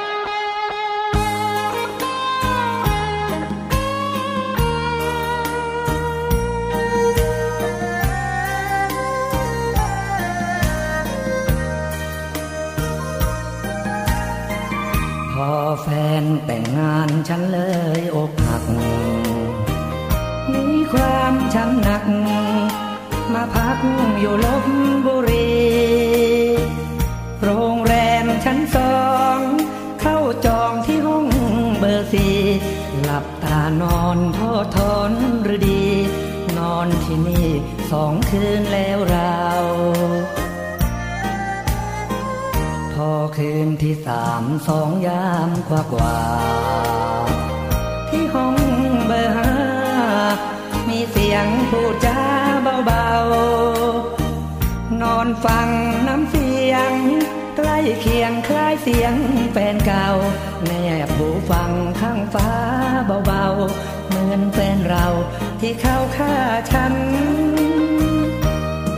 [66.19, 66.37] ฆ่า
[66.71, 66.95] ฉัน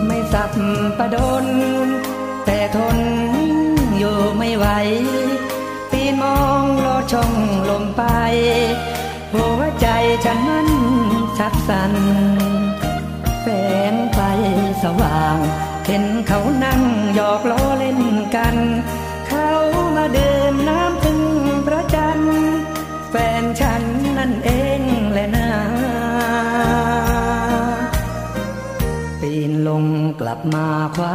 [0.07, 0.53] ไม่สับ
[0.99, 1.47] ประดน
[2.45, 2.99] แต่ทน
[3.99, 4.67] อยู่ไม่ไหว
[5.91, 7.33] ปีนมองลอดช่อง
[7.71, 8.03] ลมไป
[9.35, 9.87] หัวใจ
[10.25, 10.69] ฉันมัน
[11.39, 11.93] ชักสัน
[13.43, 13.47] แส
[13.93, 14.19] งไฟ
[14.83, 15.39] สว่าง
[15.87, 16.81] เห็นเขานั่ง
[17.15, 17.60] หยอกล้อ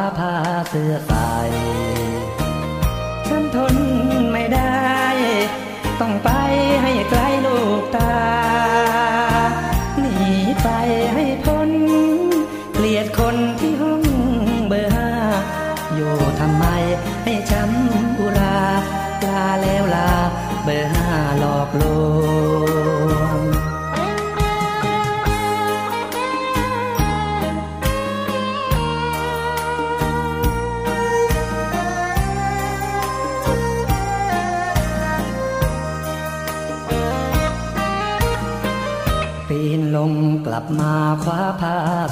[0.06, 0.36] พาผ้า
[0.70, 1.30] เสื้อใส่
[3.28, 3.76] ฉันทน
[4.32, 4.86] ไม่ได้
[6.00, 6.30] ต้องไป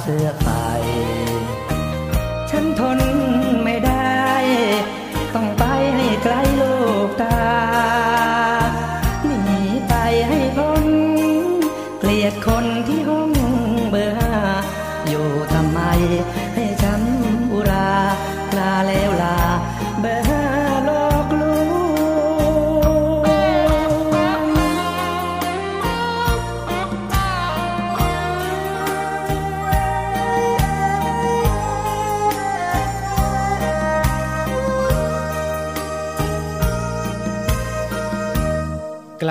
[0.04, 0.43] ผ้า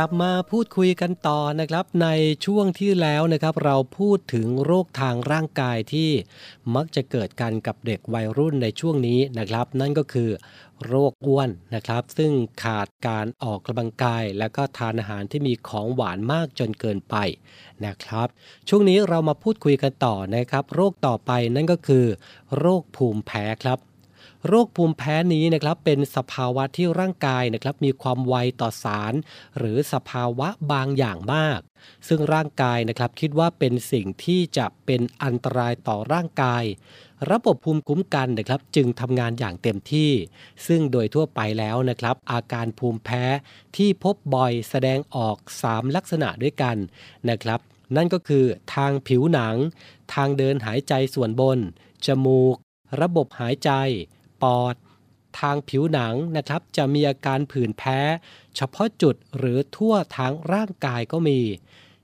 [0.04, 2.08] ลับมาพูดคุยกันต่อนะครับใน
[2.46, 6.10] ช่วงที่แล้วนะครับเราพูดถึงโรคทางร่างกายที่
[6.76, 10.30] มักจะเกิดกันกับเด็กวัยรุ่นในช่วงนี้นะครับ นั่นก็คือ
[10.86, 12.32] โรคอ้วนนะครับ ซึ่ง
[12.64, 17.16] ขาดการออกกำลังกาย และก็ทานอาหารที่มีของหวานมากจนเกินไป
[17.86, 18.28] นะครับ
[18.70, 22.06] ช่วงนี้เรามาพูดคุยกันต่อนะครับ โรคต่อไปนั่นก็คือ
[22.58, 23.80] โรคภูมิแพ้ครับ
[24.48, 29.14] โรคภูมิแพ้นี้นะครับเป็นสภาวะที่ร่างกายนะครับมีความไวต่อสาร
[29.58, 31.60] หรือสภาวะบางอย่างมาก
[32.08, 36.64] ซึ่งร่างกายนะครับคิดว่าเป็นสิ่งที่จะเป็นอันตรายต่อร่างกาย
[37.32, 40.12] ระบบภูมิคุ้มกันนะครับจึงทำงานอย่างเต็มที่
[40.68, 43.24] ซึ่งโดยทั่วไปแล้วนะครับ อาการภูมิแพ้
[43.78, 46.78] ที่พบบ่อยแสดงออก 3 ลักษณะด้วยกัน
[47.30, 47.60] นะครับ
[47.96, 49.56] นั่นก็คือทางผิวหนัง
[50.14, 51.60] ทางเดินหายใจส่วนบน
[52.06, 52.56] จมูก
[53.02, 53.72] ระบบหายใจ
[54.44, 54.76] ปอด
[55.40, 58.00] ทางผิวหนังนะครับ จะมีอาการผื่นแพ้
[58.56, 61.40] เฉพาะจุดหรือทั่วทั้งร่างกายก็มี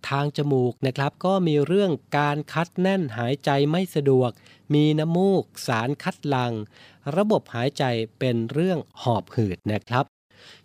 [0.10, 4.32] ทางจมูกนะครับก็มีเรื่องการคัดแน่นหายใจไม่สะดวก
[4.74, 6.54] มีน้ำมูก สารคัดลัง
[7.16, 7.84] ระบบหายใจ
[8.20, 10.06] เป็นเรื่องหอบหืดนะครับ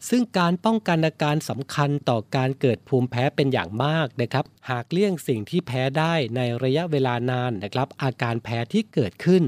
[0.08, 9.42] ซึ่งการป้องกันอาการสำคัญต่อการเกิดภูมิแพ้เป็นอย่างมากนะครับ หากเลี่ยงสิ่งที่แพ้ได้ในระยะเวลานานนะครับ อาการแพ้ที่เกิดขึ้น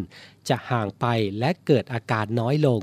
[0.49, 1.07] จะห่างไป
[1.39, 2.83] และเกิดอาการน้อยลง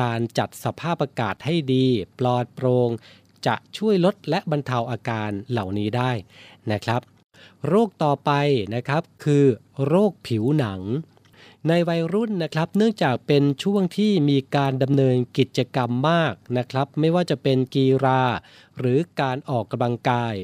[0.00, 1.86] การจัดสภาพอากาศให้ดี
[2.18, 2.90] ปลอดโปร่ง
[3.46, 6.10] จะช่วยลดและบรรเทาอาการเหล่านี้ได้
[6.72, 7.00] นะครับ
[7.66, 8.30] โรคต่อไป
[8.74, 9.44] นะครับคือ
[9.86, 10.80] โรคผิวหนัง
[11.66, 18.22] ในวัยรุ่นนะครับเนื่องจากเป็นช่วงที่มีการดำเนินกิจกรรมมากนะครับ ไม่ว่าจะเป็นกีฬา
[18.78, 20.34] หรือการออกกำลังกาย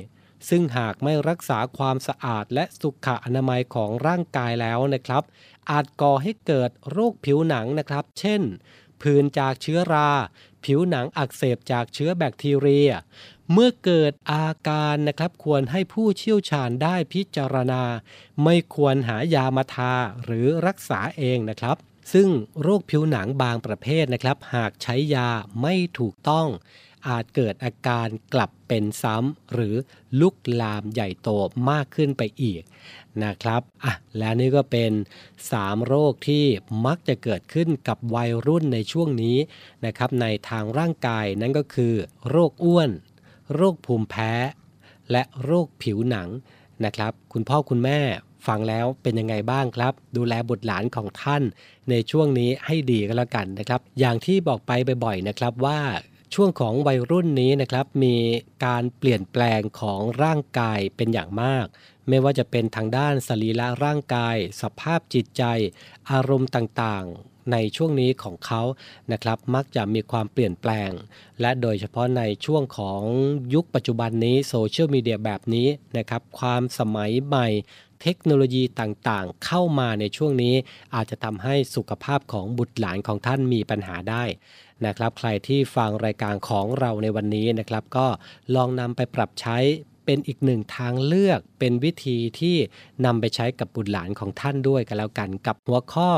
[0.48, 5.22] ซึ่งหากไม่รักษาความสะอาดและสุขอนามัยของร่างกายแล้วนะครับ
[5.70, 8.42] อาจก่อให้เกิดโรคผิวหนังนะครับ เช่น
[9.02, 10.10] ผื่นจากเชื้อรา
[10.64, 12.90] ผิวหนังอักเสบจากเชื้อแบคทีเรีย
[13.52, 17.82] เมื่อเกิดอาการนะครับควรให้ผู้เชี่ยวชาญได้พิจารณา
[18.44, 21.76] ไม่ควรหายามาทาหรือรักษาเองนะครับ
[22.12, 22.28] ซึ่ง
[22.62, 25.28] โรคผิวหนังบางประเภทนะครับ หากใช้ยา
[25.62, 26.48] ไม่ถูกต้อง
[27.08, 29.74] อาจเกิดอาการกลับเป็นซ้ำหรือ
[30.20, 31.28] ลุกลามใหญ่โต
[31.70, 32.62] มากขึ้นไปอีก
[33.24, 34.92] นะครับอะและนี่ก็เป็น
[35.38, 36.44] 3 โรคที่
[36.86, 39.36] มักจะเกิดขึ้นกับวัยรุ่นในช่วงนี้
[39.86, 41.94] นะครับในทางร่างกายนั่นก็คือ
[42.28, 42.90] โรคอ้วน
[43.52, 44.32] โรคภูมิแพ้
[45.10, 46.28] และโรคผิวหนัง
[46.84, 48.00] นะครับ คุณพ่อคุณแม่
[48.46, 51.42] ฟังแล้วเป็นยังไงบ้างครับ ดูแลบุตรหลานของท่าน
[51.90, 54.72] ในช่วงนี้ให้ดีก็แล้วกันนะครับ อย่างที่บอกไป
[55.04, 55.80] บ่อยๆนะครับว่า
[56.34, 58.16] ช่วงของวัยรุ่นนี้นะครับมี
[58.64, 61.66] การเปลี่ยนแปลงของร่างกายเป็นอย่างมาก
[62.08, 65.42] ไม่ว่าจะเป็นทางด้านสรีระร่างกาย สภาพจิตใจ
[66.10, 67.04] อารมณ์ต่าง
[67.52, 68.62] ในช่วงนี้ของเขา
[69.12, 70.90] นะครับมักจะมีความเปลี่ยนแปลง
[71.40, 73.02] และโดยเฉพาะในช่วงของ
[73.54, 77.48] ยุคปัจจุบันนี้โซเชียลมีเดียแบบนี้นะครับความสมัยใหม่
[78.02, 80.54] เทคโนโลยีต่างๆ เข้ามาในช่วงนี้
[80.94, 84.24] อาจจะทำให้สุขภาพของบุตรหลานของท่านมีปัญหาได้
[84.86, 88.06] นะครับ ใครที่ฟังรายการของเราในวันนี้นะครับ ก็
[88.54, 89.58] ลองนำไปปรับใช้
[90.04, 92.56] เป็นอีกหนึ่งทางเลือก เป็นวิธีที่
[93.04, 96.10] นำไปใช้กับบุตรหลานของท่านด้วยกันแล้วกันกับหัวข้อ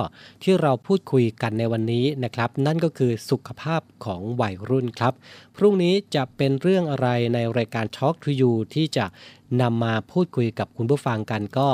[0.42, 5.12] ที่เราพูดคุยกันในวันนี้นะครับ นั่นก็คือสุขภาพของวัยรุ่นครับ
[5.56, 9.06] พรุ่งนี้จะเป็นเรื่องอะไรในรายการ Talk to You ที่จะ
[9.62, 11.68] นำมาพูดคุยกับคุณผู้ฟังกันก็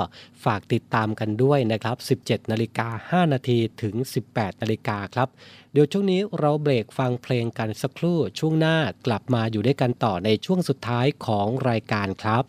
[0.44, 3.94] ฝากติดตามกันด้วยนะครับ 17 นาฬิกา 5 นาทีถึง
[4.28, 5.28] 18 นาฬิกาครับ
[5.72, 12.44] เดี๋ยวช่วงนี้เราเบรกฟังเพลงกันสักครู่ ช่วงหน้ากลับมาอยู่ด้วยกันต่อในช่วงสุดท้ายของรายการครับ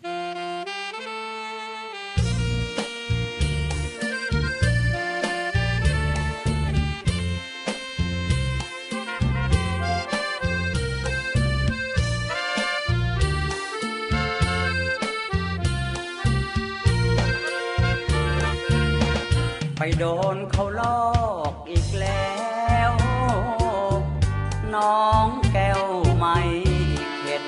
[19.98, 20.04] โด
[20.34, 21.04] นเขาลอ
[21.50, 22.34] กอีกแล้
[22.90, 22.92] ว
[24.74, 25.84] น้องแก้ว
[26.16, 26.38] ไม่
[27.18, 27.44] เข็ด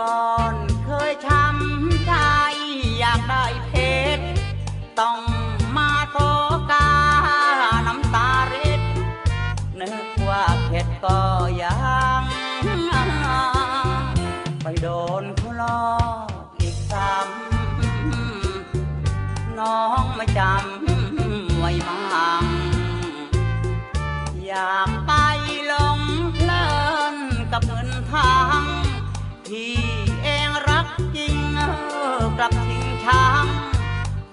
[0.00, 0.59] ก้อน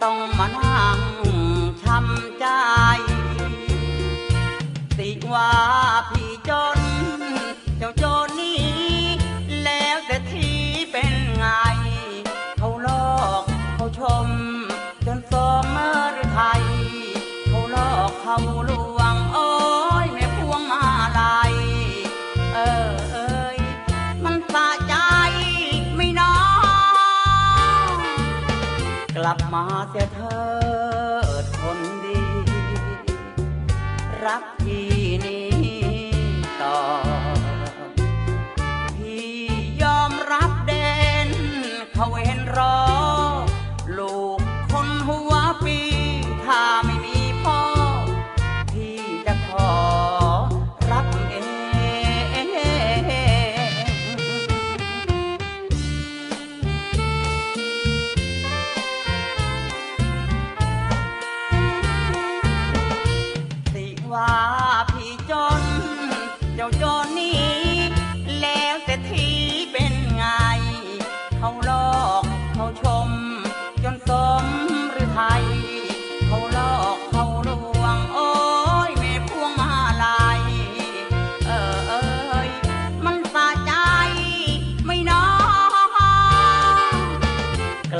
[0.04, 1.00] ต้องมานั่ง
[1.82, 2.46] ช้ำใจ
[5.00, 5.52] ติว่า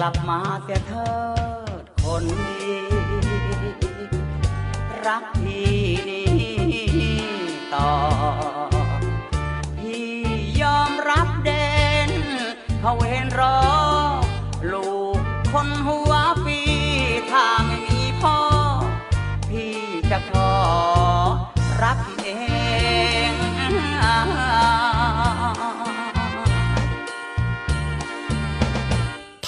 [0.10, 1.12] ลับมาเสียเถิ
[1.82, 2.78] ดคนดี
[5.06, 5.78] รักพี่
[7.02, 7.24] นี้
[7.74, 7.92] ต่อ
[9.78, 10.12] พี่
[10.62, 11.68] ยอมรับเด่
[12.10, 12.12] น
[12.82, 13.60] เขาเห็นรอ
[14.72, 15.20] ลูก
[15.54, 16.14] คนหัว
[16.46, 16.60] ปี
[17.32, 18.38] ถ้าไม่มีพ่อ
[19.50, 19.76] พี่
[20.12, 20.52] จะขอ
[21.84, 22.28] รับเอ
[23.30, 23.34] ง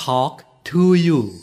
[0.02, 0.39] Talk
[0.70, 1.39] to you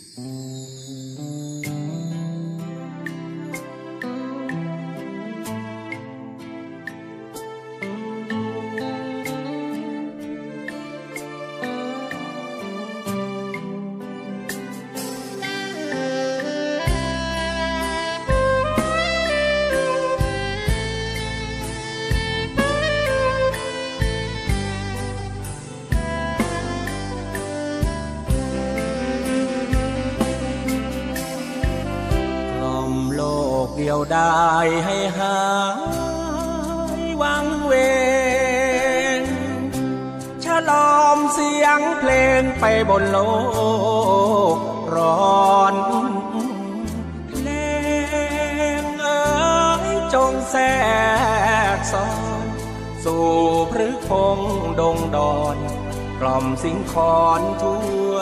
[56.26, 58.14] ล่อมสิงคอนทั่ว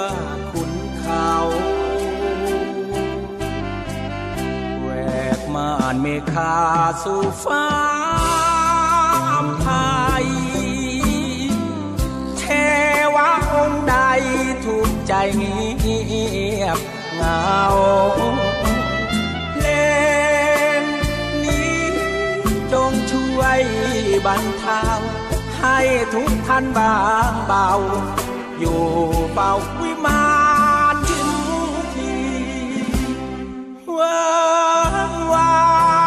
[0.50, 1.32] ขุนเขา
[4.80, 4.88] แหว
[5.38, 6.57] กม่านเมฆา
[7.02, 7.68] สู่ฟ้า
[9.62, 9.68] ไท
[10.22, 10.26] ย
[12.38, 12.44] เท
[13.14, 13.96] วะองค์ใด
[14.64, 16.02] ถูกใจเงี
[16.62, 16.78] ยบ
[17.16, 17.55] เงา
[19.52, 19.68] เพล
[20.80, 20.82] ง
[21.44, 21.78] นี้
[22.72, 23.61] จงช่วย
[24.26, 24.84] บรรเทา
[25.61, 25.78] ให้
[26.14, 26.96] ทุกท่านบา
[27.30, 27.70] งเบา
[28.59, 28.82] อยู่
[29.34, 30.24] เบาวิมา
[30.94, 31.30] นทิม
[31.94, 32.16] ที
[33.98, 34.24] ว้า
[35.11, 35.59] งว้า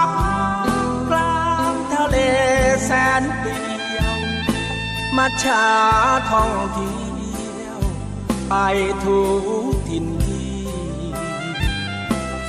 [0.08, 0.10] ง
[1.10, 2.18] กลางทะเล
[2.86, 2.92] แส
[3.22, 3.60] นเดี
[3.98, 4.18] ยว
[5.18, 5.66] มาชา
[6.32, 7.80] ท่องเที่ยว
[8.50, 8.54] ไป
[9.06, 9.22] ทุ
[9.72, 10.62] กทินที่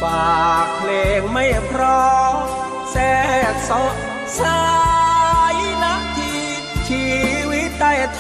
[0.01, 2.35] ฝากเพลงไม่เพราะ
[2.91, 3.05] แทร
[3.53, 4.98] กซอ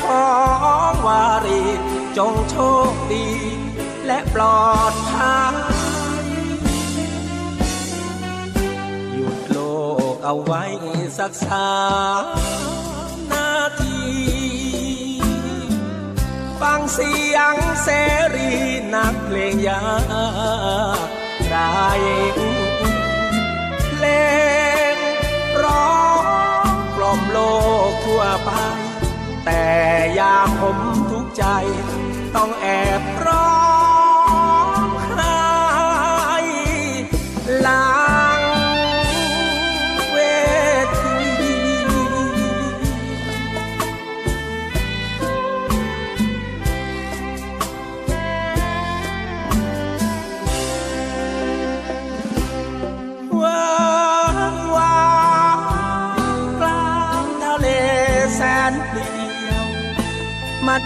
[0.00, 0.26] ท้อ
[0.90, 1.62] งวารี
[2.18, 2.56] จงโช
[2.90, 3.28] คดี
[4.06, 5.54] และปลอดภัย
[9.14, 9.58] หยุดโล
[10.12, 10.64] กเอาไว้
[11.18, 11.72] สักสา
[12.22, 12.24] ม
[13.32, 14.00] นาที
[16.60, 17.88] ฟังเสียงเส
[18.34, 18.52] รี
[18.94, 19.82] นักเพลงยา
[20.96, 20.98] ก
[21.48, 21.56] ไร
[23.84, 24.06] เพล
[24.94, 24.96] ง
[25.62, 25.96] ร้อ
[26.64, 26.66] ง
[26.96, 27.67] กล่อมโลก
[29.44, 29.64] แต่
[30.18, 30.78] ยามผม
[31.10, 31.44] ทุกใจ
[32.36, 32.66] ต้องแอ
[33.00, 33.77] บร้อง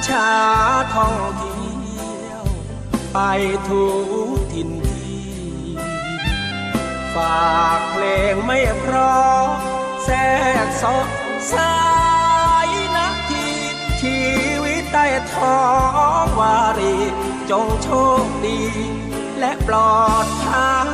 [0.09, 0.31] ชา
[0.95, 2.45] ท่องเที่ยว
[3.13, 3.19] ไป
[3.69, 3.87] ทุ
[4.27, 5.31] กทินที่
[7.15, 9.47] ฝากเพลงไม่เพราะ
[10.05, 10.19] แทร
[10.65, 10.97] กซอ
[11.53, 11.77] สา
[12.67, 13.49] ยนาที
[14.01, 14.19] ชี
[14.65, 15.59] วิตใต้ท้อ
[16.25, 16.97] งวารี
[17.51, 17.89] จงโช
[18.23, 18.61] คดี
[19.39, 20.89] และปลอดภัย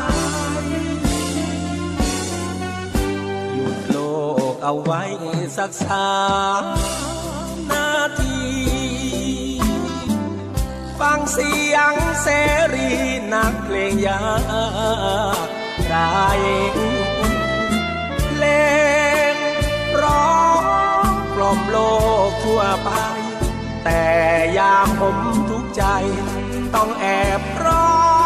[3.54, 3.96] หยุดโล
[4.52, 5.02] กเอาไว้
[5.56, 6.10] สักสา
[6.60, 6.64] ม
[11.00, 12.28] ฟังเสียงเส
[12.74, 12.90] รี
[13.32, 14.20] นักเพลงยา
[15.46, 15.48] ก
[15.86, 15.94] ไร
[18.26, 18.44] เพล
[19.32, 19.34] ง
[20.02, 20.38] ร้อ
[21.02, 21.76] งกล่อมโล
[22.28, 22.90] กทั่วไป
[23.84, 24.02] แต่
[24.58, 25.16] ยามผม
[25.50, 25.84] ทุกใจ
[26.74, 27.06] ต้องแอ
[27.38, 28.17] บร้อง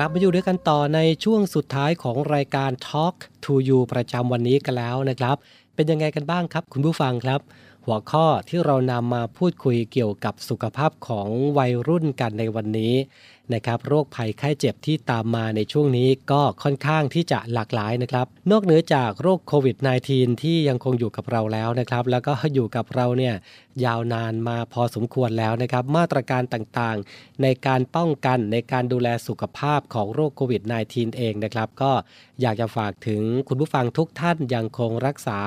[0.00, 5.36] ลับมาอยู่ด้วยกันต่อในช่วงสุดท้ายของรายการ Talk to You ประจำวันนี้กันแล้วนะครับ
[5.74, 7.40] เป็นยังไงกันบ้างครับ คุณผู้ฟังครับ
[7.86, 11.28] หัวข้อที่เรานำมาพูดคุยเกี่ยวกับสุขภาพของ
[11.58, 12.94] วัยรุ่นกันในวันนี้
[13.54, 19.76] นะครับโรคภัยไข้เจ็บที่ตามมาในช่วงนี้ก็ค่อนข้างที่จะหลากหลายนะครับ นอกเหนือจากโรคโควิด
[20.10, 23.34] -19 ที่ยังคงอยู่กับเราแล้วนะครับ แล้วก็อยู่กับเราเนี่ย
[23.86, 31.92] ยาวนานมาพอสมควรแล้วนะครับ มาตรการต่างๆ ในการป้องกันในการดูแลสุขภาพของโรคโควิด -19 เองนะครับ ก็
[32.40, 35.38] อยากจะฝากถึงคุณผู้ฟังทุกท่านยังคงรักษา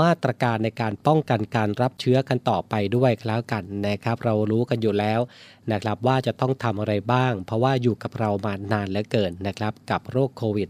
[0.00, 5.20] มาตรการในการป้องกันการรับเชื้อกันต่อไปด้วยแล้วกันนะครับ เรารู้กันอยู่แล้ว
[5.72, 10.68] นะครับว่าจะต้องทำอะไรบ้าง เพราะว่าอยู่กับเรามานานเหลือเกินนะครับ กับโรคโควิด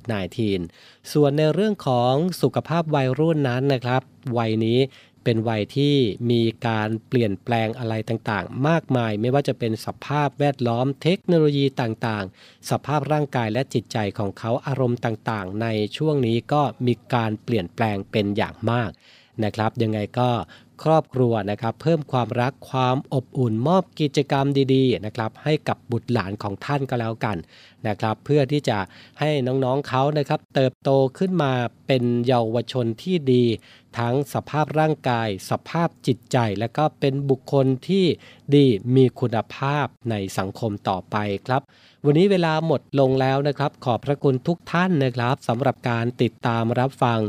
[0.56, 4.02] -19 ส่วนในเรื่องของสุขภาพวัยรุ่นนั้นนะครับ
[4.38, 4.78] วัยนี้
[5.24, 5.96] เป็นวัยที่
[6.30, 15.66] มีการเปลี่ยนแปลงอะไรต่างๆ มากมาย ไม่ว่าจะเป็นสภาพแวดล้อมเทคโนโลยีต่างๆ สภาพร่างกายและจิตใจของเขาอารมณ์ต่างๆ ใน
[15.96, 18.90] ช่วงนี้ก็มีการเปลี่ยนแปลงเป็นอย่างมาก
[19.44, 20.30] นะครับ ยังไงก็
[20.82, 27.36] ครอบครัวนะครับเพิ่มความรักความอบอุ่นมอบกิจกรรมดีๆนะครับให้กับบุตรหลานของท่านก็แล้วกัน
[27.88, 28.78] นะครับเพื่อที่จะ
[29.20, 31.52] ให้น้องๆเขานะครับเติบโตขึ้นมา
[31.86, 33.44] เป็นเยาวชนที่ดี
[33.98, 38.04] ทั้งสภาพร่างกาย สภาพจิตใจ และก็เป็นบุคคลที่
[38.54, 41.16] ดีมีคุณภาพในสังคมต่อไป
[41.46, 41.62] ครับ
[42.04, 47.20] วันนี้เวลาหมดลงแล้วนะครับ ขอบพระคุณทุกท่านนะครับสำหรับการติดตามรับฟัง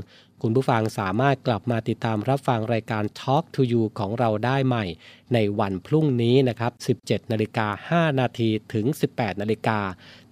[0.48, 4.86] คุณผู้ฟังสามารถกลับมาติดตามรับฟังรายการ Talk to You ของเราได้ใหม่
[5.34, 6.72] ในวันพรุ่งนี้นะครับ
[7.02, 9.80] 17นาฬิกา5นาทีถึง 18นาฬิกา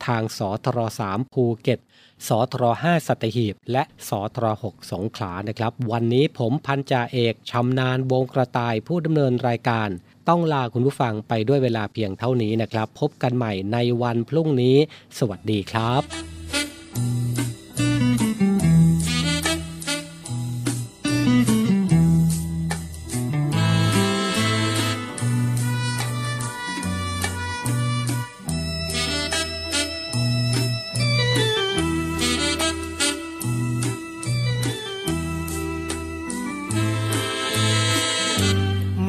[0.05, 1.79] ทางสทร3ภูเก็ต
[2.27, 9.89] สทร5สัตหีบ และสทร6สงขลานะครับ วันนี้ผมพันจ่าเอกชำนาญวงกระต่ายผู้ดำเนินรายการ
[10.29, 14.75] ต้องลาคุณผู้ฟังไปด้วยเวลาเพียงเท่านี้นะครับ พบกันใหม่ในวันพรุ่งนี้
[15.17, 16.03] สวัสดีครับ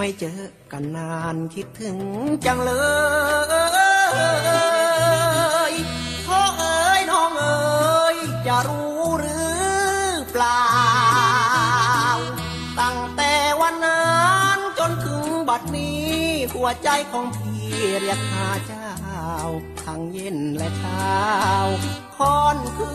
[0.07, 0.43] ไม่เจอ
[0.73, 1.99] กันนานคิดถึง
[2.47, 2.73] จังเล
[5.71, 5.73] ย
[6.27, 10.63] พ่อเอ๋ยน้องเอ๋ยจะรู้หรือเปล่า
[12.81, 14.07] ตั้งแต่วันนั้
[14.57, 16.09] นจนถึงบัดนี้
[16.53, 17.65] หัวใจของพี่
[18.01, 18.91] เรียกหาเจ้า
[19.83, 21.19] ทั้งเย็นและเช้า
[22.17, 22.91] ค่อนคื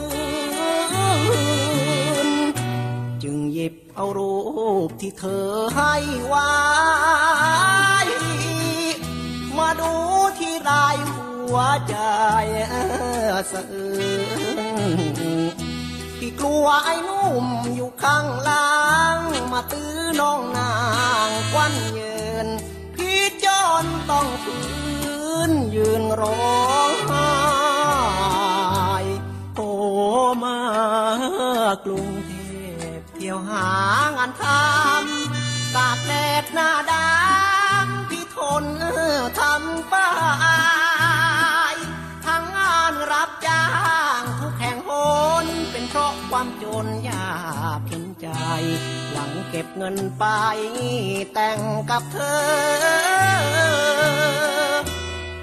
[1.87, 1.88] น
[3.23, 4.35] จึงหยิบเอารู
[4.87, 5.95] ปที่เธอให้
[6.25, 6.49] ไว้
[9.57, 9.93] มาดู
[10.39, 11.57] ที่รายหัว
[11.89, 11.95] ใจ
[13.51, 13.93] สะอื้
[14.69, 15.23] น
[16.19, 17.45] ที่กลัวไอ้นุ่ม
[17.75, 18.69] อยู่ข้างล่า
[19.15, 19.19] ง
[19.51, 20.73] มาตื้อน้องนา
[21.27, 22.47] งควันเยิน
[22.95, 24.57] พี่จอนต้องฝื
[25.49, 27.29] นยืนร้องไห้
[29.55, 29.69] โอ้
[30.43, 30.57] มา
[31.85, 32.38] กรุงเทพ
[33.29, 33.69] ที่ยวหา
[34.17, 36.13] งานทำตากแด
[36.43, 38.65] ดหน้าดำพี่ทน
[39.39, 40.09] ทำป้า
[41.73, 41.75] ย
[42.25, 43.65] ทั้งงานรับจ้า
[44.19, 44.91] งทุกแห่งห
[45.43, 47.33] นเป็นเพราะความจนยา
[47.79, 48.27] กเห็นใจ
[49.11, 50.25] หลังเก็บเงินไป
[51.33, 51.59] แต่ง
[51.89, 52.43] กับเธอ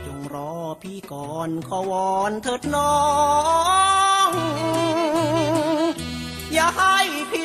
[0.05, 2.95] จงรอพี่ก่อนขอวอนเถิดน้อ
[3.95, 3.96] ง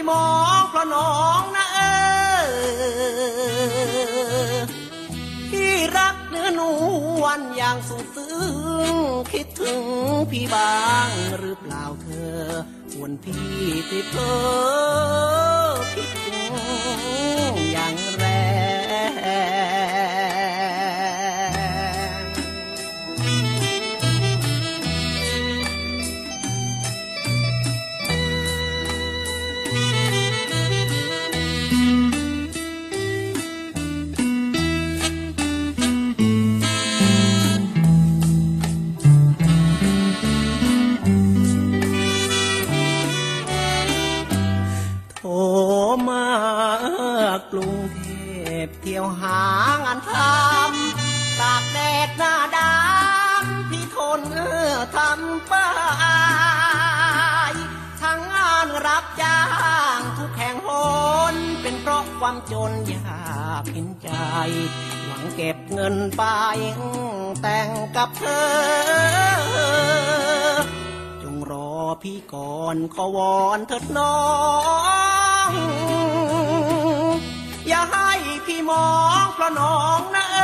[0.10, 0.28] มอ
[0.60, 1.80] งเพราะน้องนะเอ
[4.52, 4.58] อ
[5.52, 6.62] พี่รักเนื้อน
[7.22, 8.36] วลอย่างสุดซึ้
[8.93, 8.95] ง
[9.32, 9.84] คิดถึง
[10.32, 10.74] พี่บ้า
[11.08, 12.39] งหรือเปล่าเธอ
[12.99, 13.49] วนพี่
[13.89, 14.38] ติดเพ้อ
[15.95, 16.72] คิดถึงอ
[17.60, 54.22] งางานทำตากแดดหน้าดำพี่ทน
[54.96, 55.68] ทำป้า
[57.52, 57.54] ย
[58.02, 59.39] ทั้งงานรับจ้า
[59.98, 60.70] งทุกแห่งห
[61.34, 64.10] นเป็นเพราะความจนยากเห็นใจ
[65.06, 66.24] หวังเก็บเงินไป
[67.42, 68.52] แต่งกับเธอ
[71.22, 71.72] จงรอ
[72.04, 74.18] พี่ก่อนขอวอนเถิดน้อ
[75.50, 75.52] ง
[77.70, 77.82] อย่า
[78.72, 78.89] มอ
[79.24, 80.38] งพราะน้องนะเอ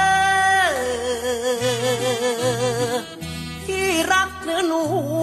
[2.91, 2.97] อ
[3.65, 4.81] ที่รักเนื้อนู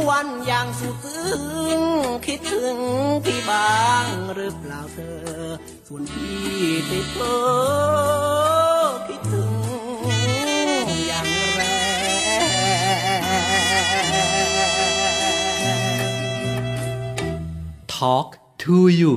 [0.08, 1.32] วันอย่างสุดซึ้
[1.78, 1.80] ง
[2.26, 2.78] คิดถึง
[3.24, 5.14] พี่บ้างหรือเปล่าเธอ
[5.86, 6.38] ส่วนพี่
[6.90, 7.40] ติดเพ้อ
[9.08, 9.52] คิดถึง
[11.06, 13.22] อย่างแรง
[17.96, 18.28] Talk
[18.64, 19.12] to you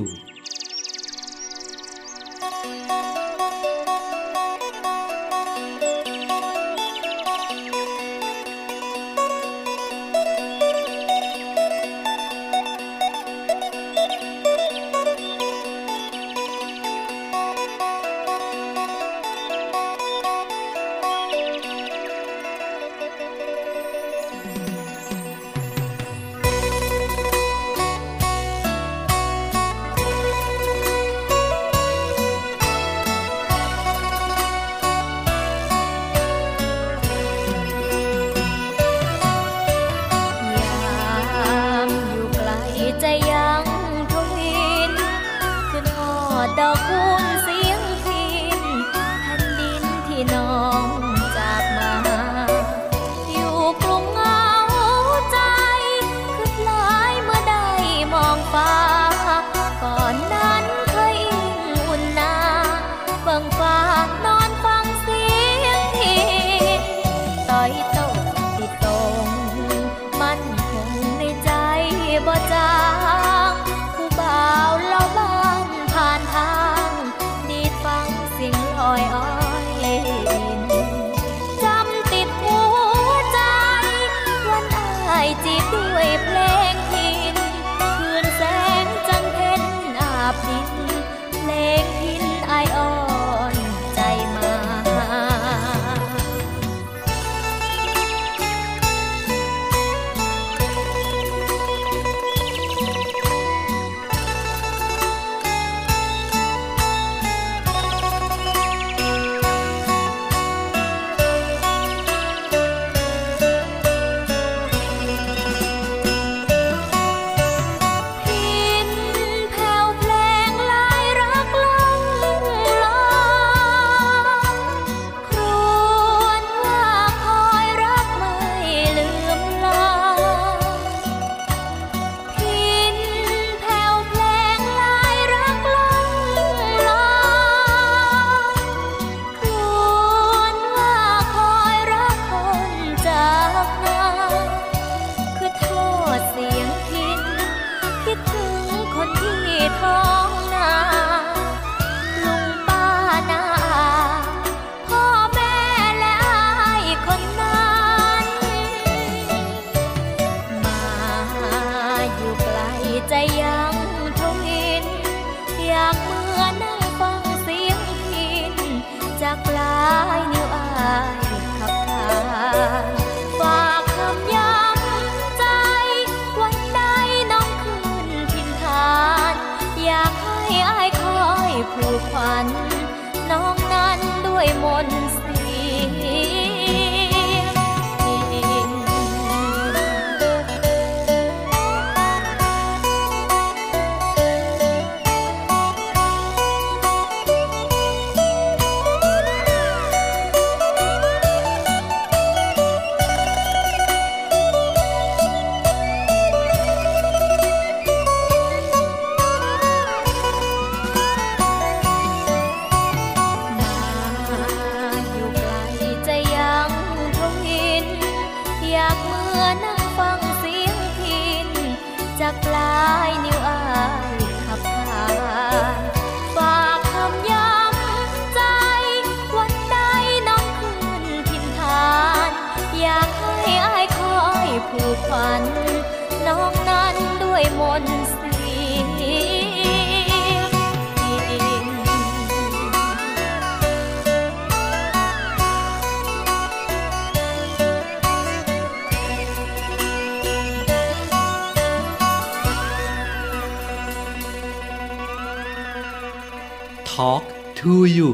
[256.98, 257.24] talk
[257.60, 258.10] to you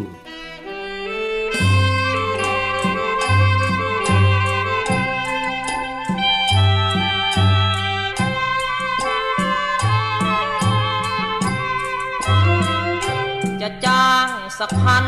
[13.60, 14.28] จะจ้าง
[14.58, 15.06] สักพัน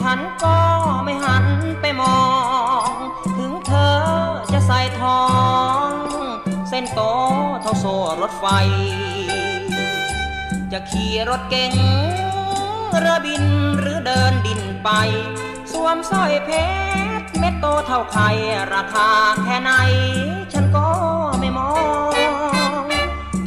[0.00, 0.58] ฉันก็
[1.04, 1.46] ไม่หัน
[1.80, 2.20] ไปมอ
[2.88, 2.90] ง
[3.36, 3.98] ถึงเธอ
[4.52, 5.22] จะใส่ทอ
[5.86, 5.88] ง
[6.68, 7.00] เส้นโต
[7.62, 8.46] เท่าโซ่รถไฟ
[10.72, 11.74] จะขี่รถเก๋ง
[13.02, 13.44] รือบิน
[13.78, 14.88] หรือเดินดินไป
[15.72, 16.50] สวมสร้อยเพ
[17.20, 18.28] ชรเม็ดโตเท่าไข่
[18.74, 19.08] ราคา
[19.44, 19.72] แค่ไหน
[20.52, 20.88] ฉันก็
[21.40, 21.72] ไม่มอ
[22.84, 22.84] ง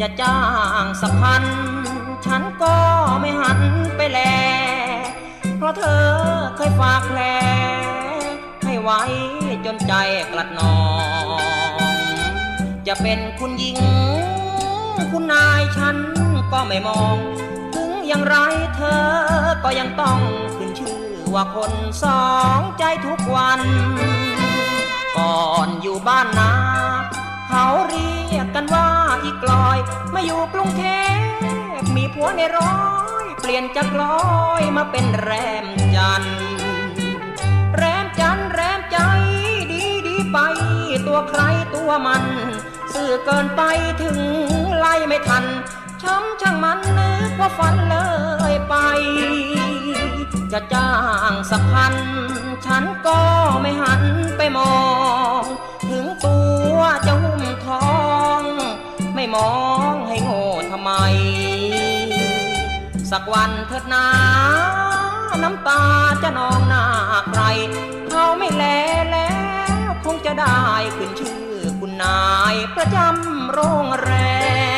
[0.01, 0.39] จะจ้า
[0.83, 1.43] งสักพัน
[2.25, 2.75] ฉันก็
[3.21, 3.59] ไม่หัน
[3.97, 4.19] ไปแล
[5.57, 6.05] เพราะเธอ
[6.55, 7.21] เคยฝากแผล
[8.63, 9.01] ให้ไว้
[9.65, 9.93] จนใจ
[10.31, 10.77] กลัดนอ
[11.95, 11.95] ง
[12.87, 13.77] จะเป็นคุณหญิง
[15.11, 15.97] คุณนายฉัน
[16.51, 17.52] ก็ไม่มองถึง
[18.07, 18.37] อย่างไร
[18.75, 19.03] เธอ
[19.63, 20.19] ก็ยังต้อง
[20.57, 21.73] ขึ้นชื่อว่าคน
[22.03, 22.25] สอ
[22.59, 23.61] งใจทุกวัน
[25.17, 26.53] ก่อนอยู่บ้านนา
[27.49, 28.89] เขาเรียกกันว่า
[29.23, 29.77] อีกลอย
[30.13, 30.85] มาอยู่กรุงเท
[31.79, 32.77] พมีผัวในร้อ
[33.23, 34.21] ยเปลี่ยนจากลอ
[34.61, 35.31] ยมาเป็นแร
[35.63, 36.23] มจัน
[37.77, 38.97] แรมจันแรมใจ
[39.71, 40.37] ดีดีไป
[41.07, 41.41] ตัวใคร
[41.75, 42.23] ตัวมัน
[42.93, 43.61] สื่อเกินไป
[44.01, 44.17] ถึง
[44.77, 45.45] ไล่ไม่ทัน
[46.03, 47.97] ช้ำช่างมันนึกว่าฝันเล
[48.51, 48.75] ยไป
[50.51, 50.91] จะจ้า
[51.31, 51.95] งสักพัน
[52.65, 53.19] ฉันก็
[53.61, 54.01] ไม่หัน
[54.37, 54.75] ไปมอ
[55.41, 55.43] ง
[55.89, 56.37] ถึงตั
[56.75, 57.93] วจะหุ้มทอ
[58.39, 58.41] ง
[59.15, 59.53] ไม่มอ
[59.91, 60.91] งให้โง่ทำไม
[63.11, 64.07] สักวันเถิดนา
[65.43, 65.83] น้ำตา
[66.23, 66.85] จะนองหน้า
[67.29, 67.43] ใคร
[68.09, 68.63] เขาไม่แล
[69.11, 69.31] แล้
[69.87, 70.61] วคงจะได้
[70.97, 71.43] ขึ้นชื่อ
[71.79, 72.23] คุณนา
[72.53, 74.11] ยประจำโรงแร
[74.71, 74.72] ม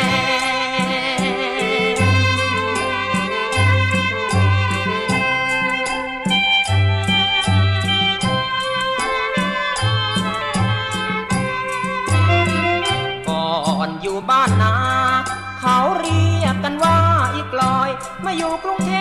[18.37, 18.95] อยู่กรุงเท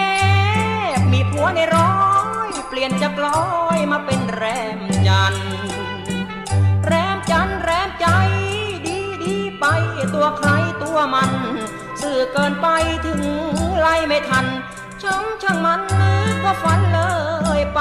[0.95, 1.97] พมีผัวในร้อ
[2.49, 3.45] ย เปลี่ยนจากลอ
[3.76, 4.45] ยมาเป็นแร
[4.78, 5.35] มจัน
[6.87, 8.07] แรมจันแรมใจ
[8.87, 9.64] ดีดีไป
[10.14, 10.51] ตัวใคร
[10.82, 11.32] ตัวมัน
[12.01, 12.68] สื่อเกินไป
[13.07, 13.22] ถึง
[13.78, 14.47] ไล่ไม่ทัน
[15.03, 17.01] ช้ำช่างมันนึกว่าฝันเล
[17.59, 17.80] ยไป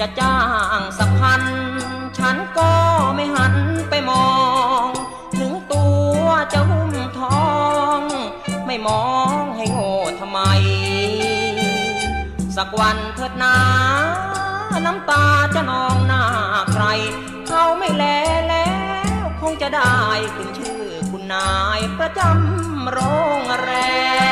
[0.00, 0.38] จะจ้า
[0.78, 1.42] งสักพัน
[2.18, 2.72] ฉันก็
[3.14, 3.54] ไม่หัน
[3.90, 4.28] ไปมอ
[4.86, 4.88] ง
[5.38, 5.84] ถึงตั
[6.20, 6.22] ว
[6.52, 7.46] จะหุ้มทอ
[7.98, 8.00] ง
[8.66, 9.04] ไม่มอ
[9.36, 9.37] ง
[12.60, 13.56] สักวันเถิดนา
[14.86, 16.22] น้ำตาจะนองหน้า
[16.72, 16.84] ใคร
[17.48, 18.04] เขาไม่แล
[18.48, 18.70] แล้
[19.22, 19.94] ว คงจะได้
[20.34, 22.98] ขึ้นชื่อคุณนายประจำโร
[23.40, 23.70] งแร
[24.26, 24.27] ม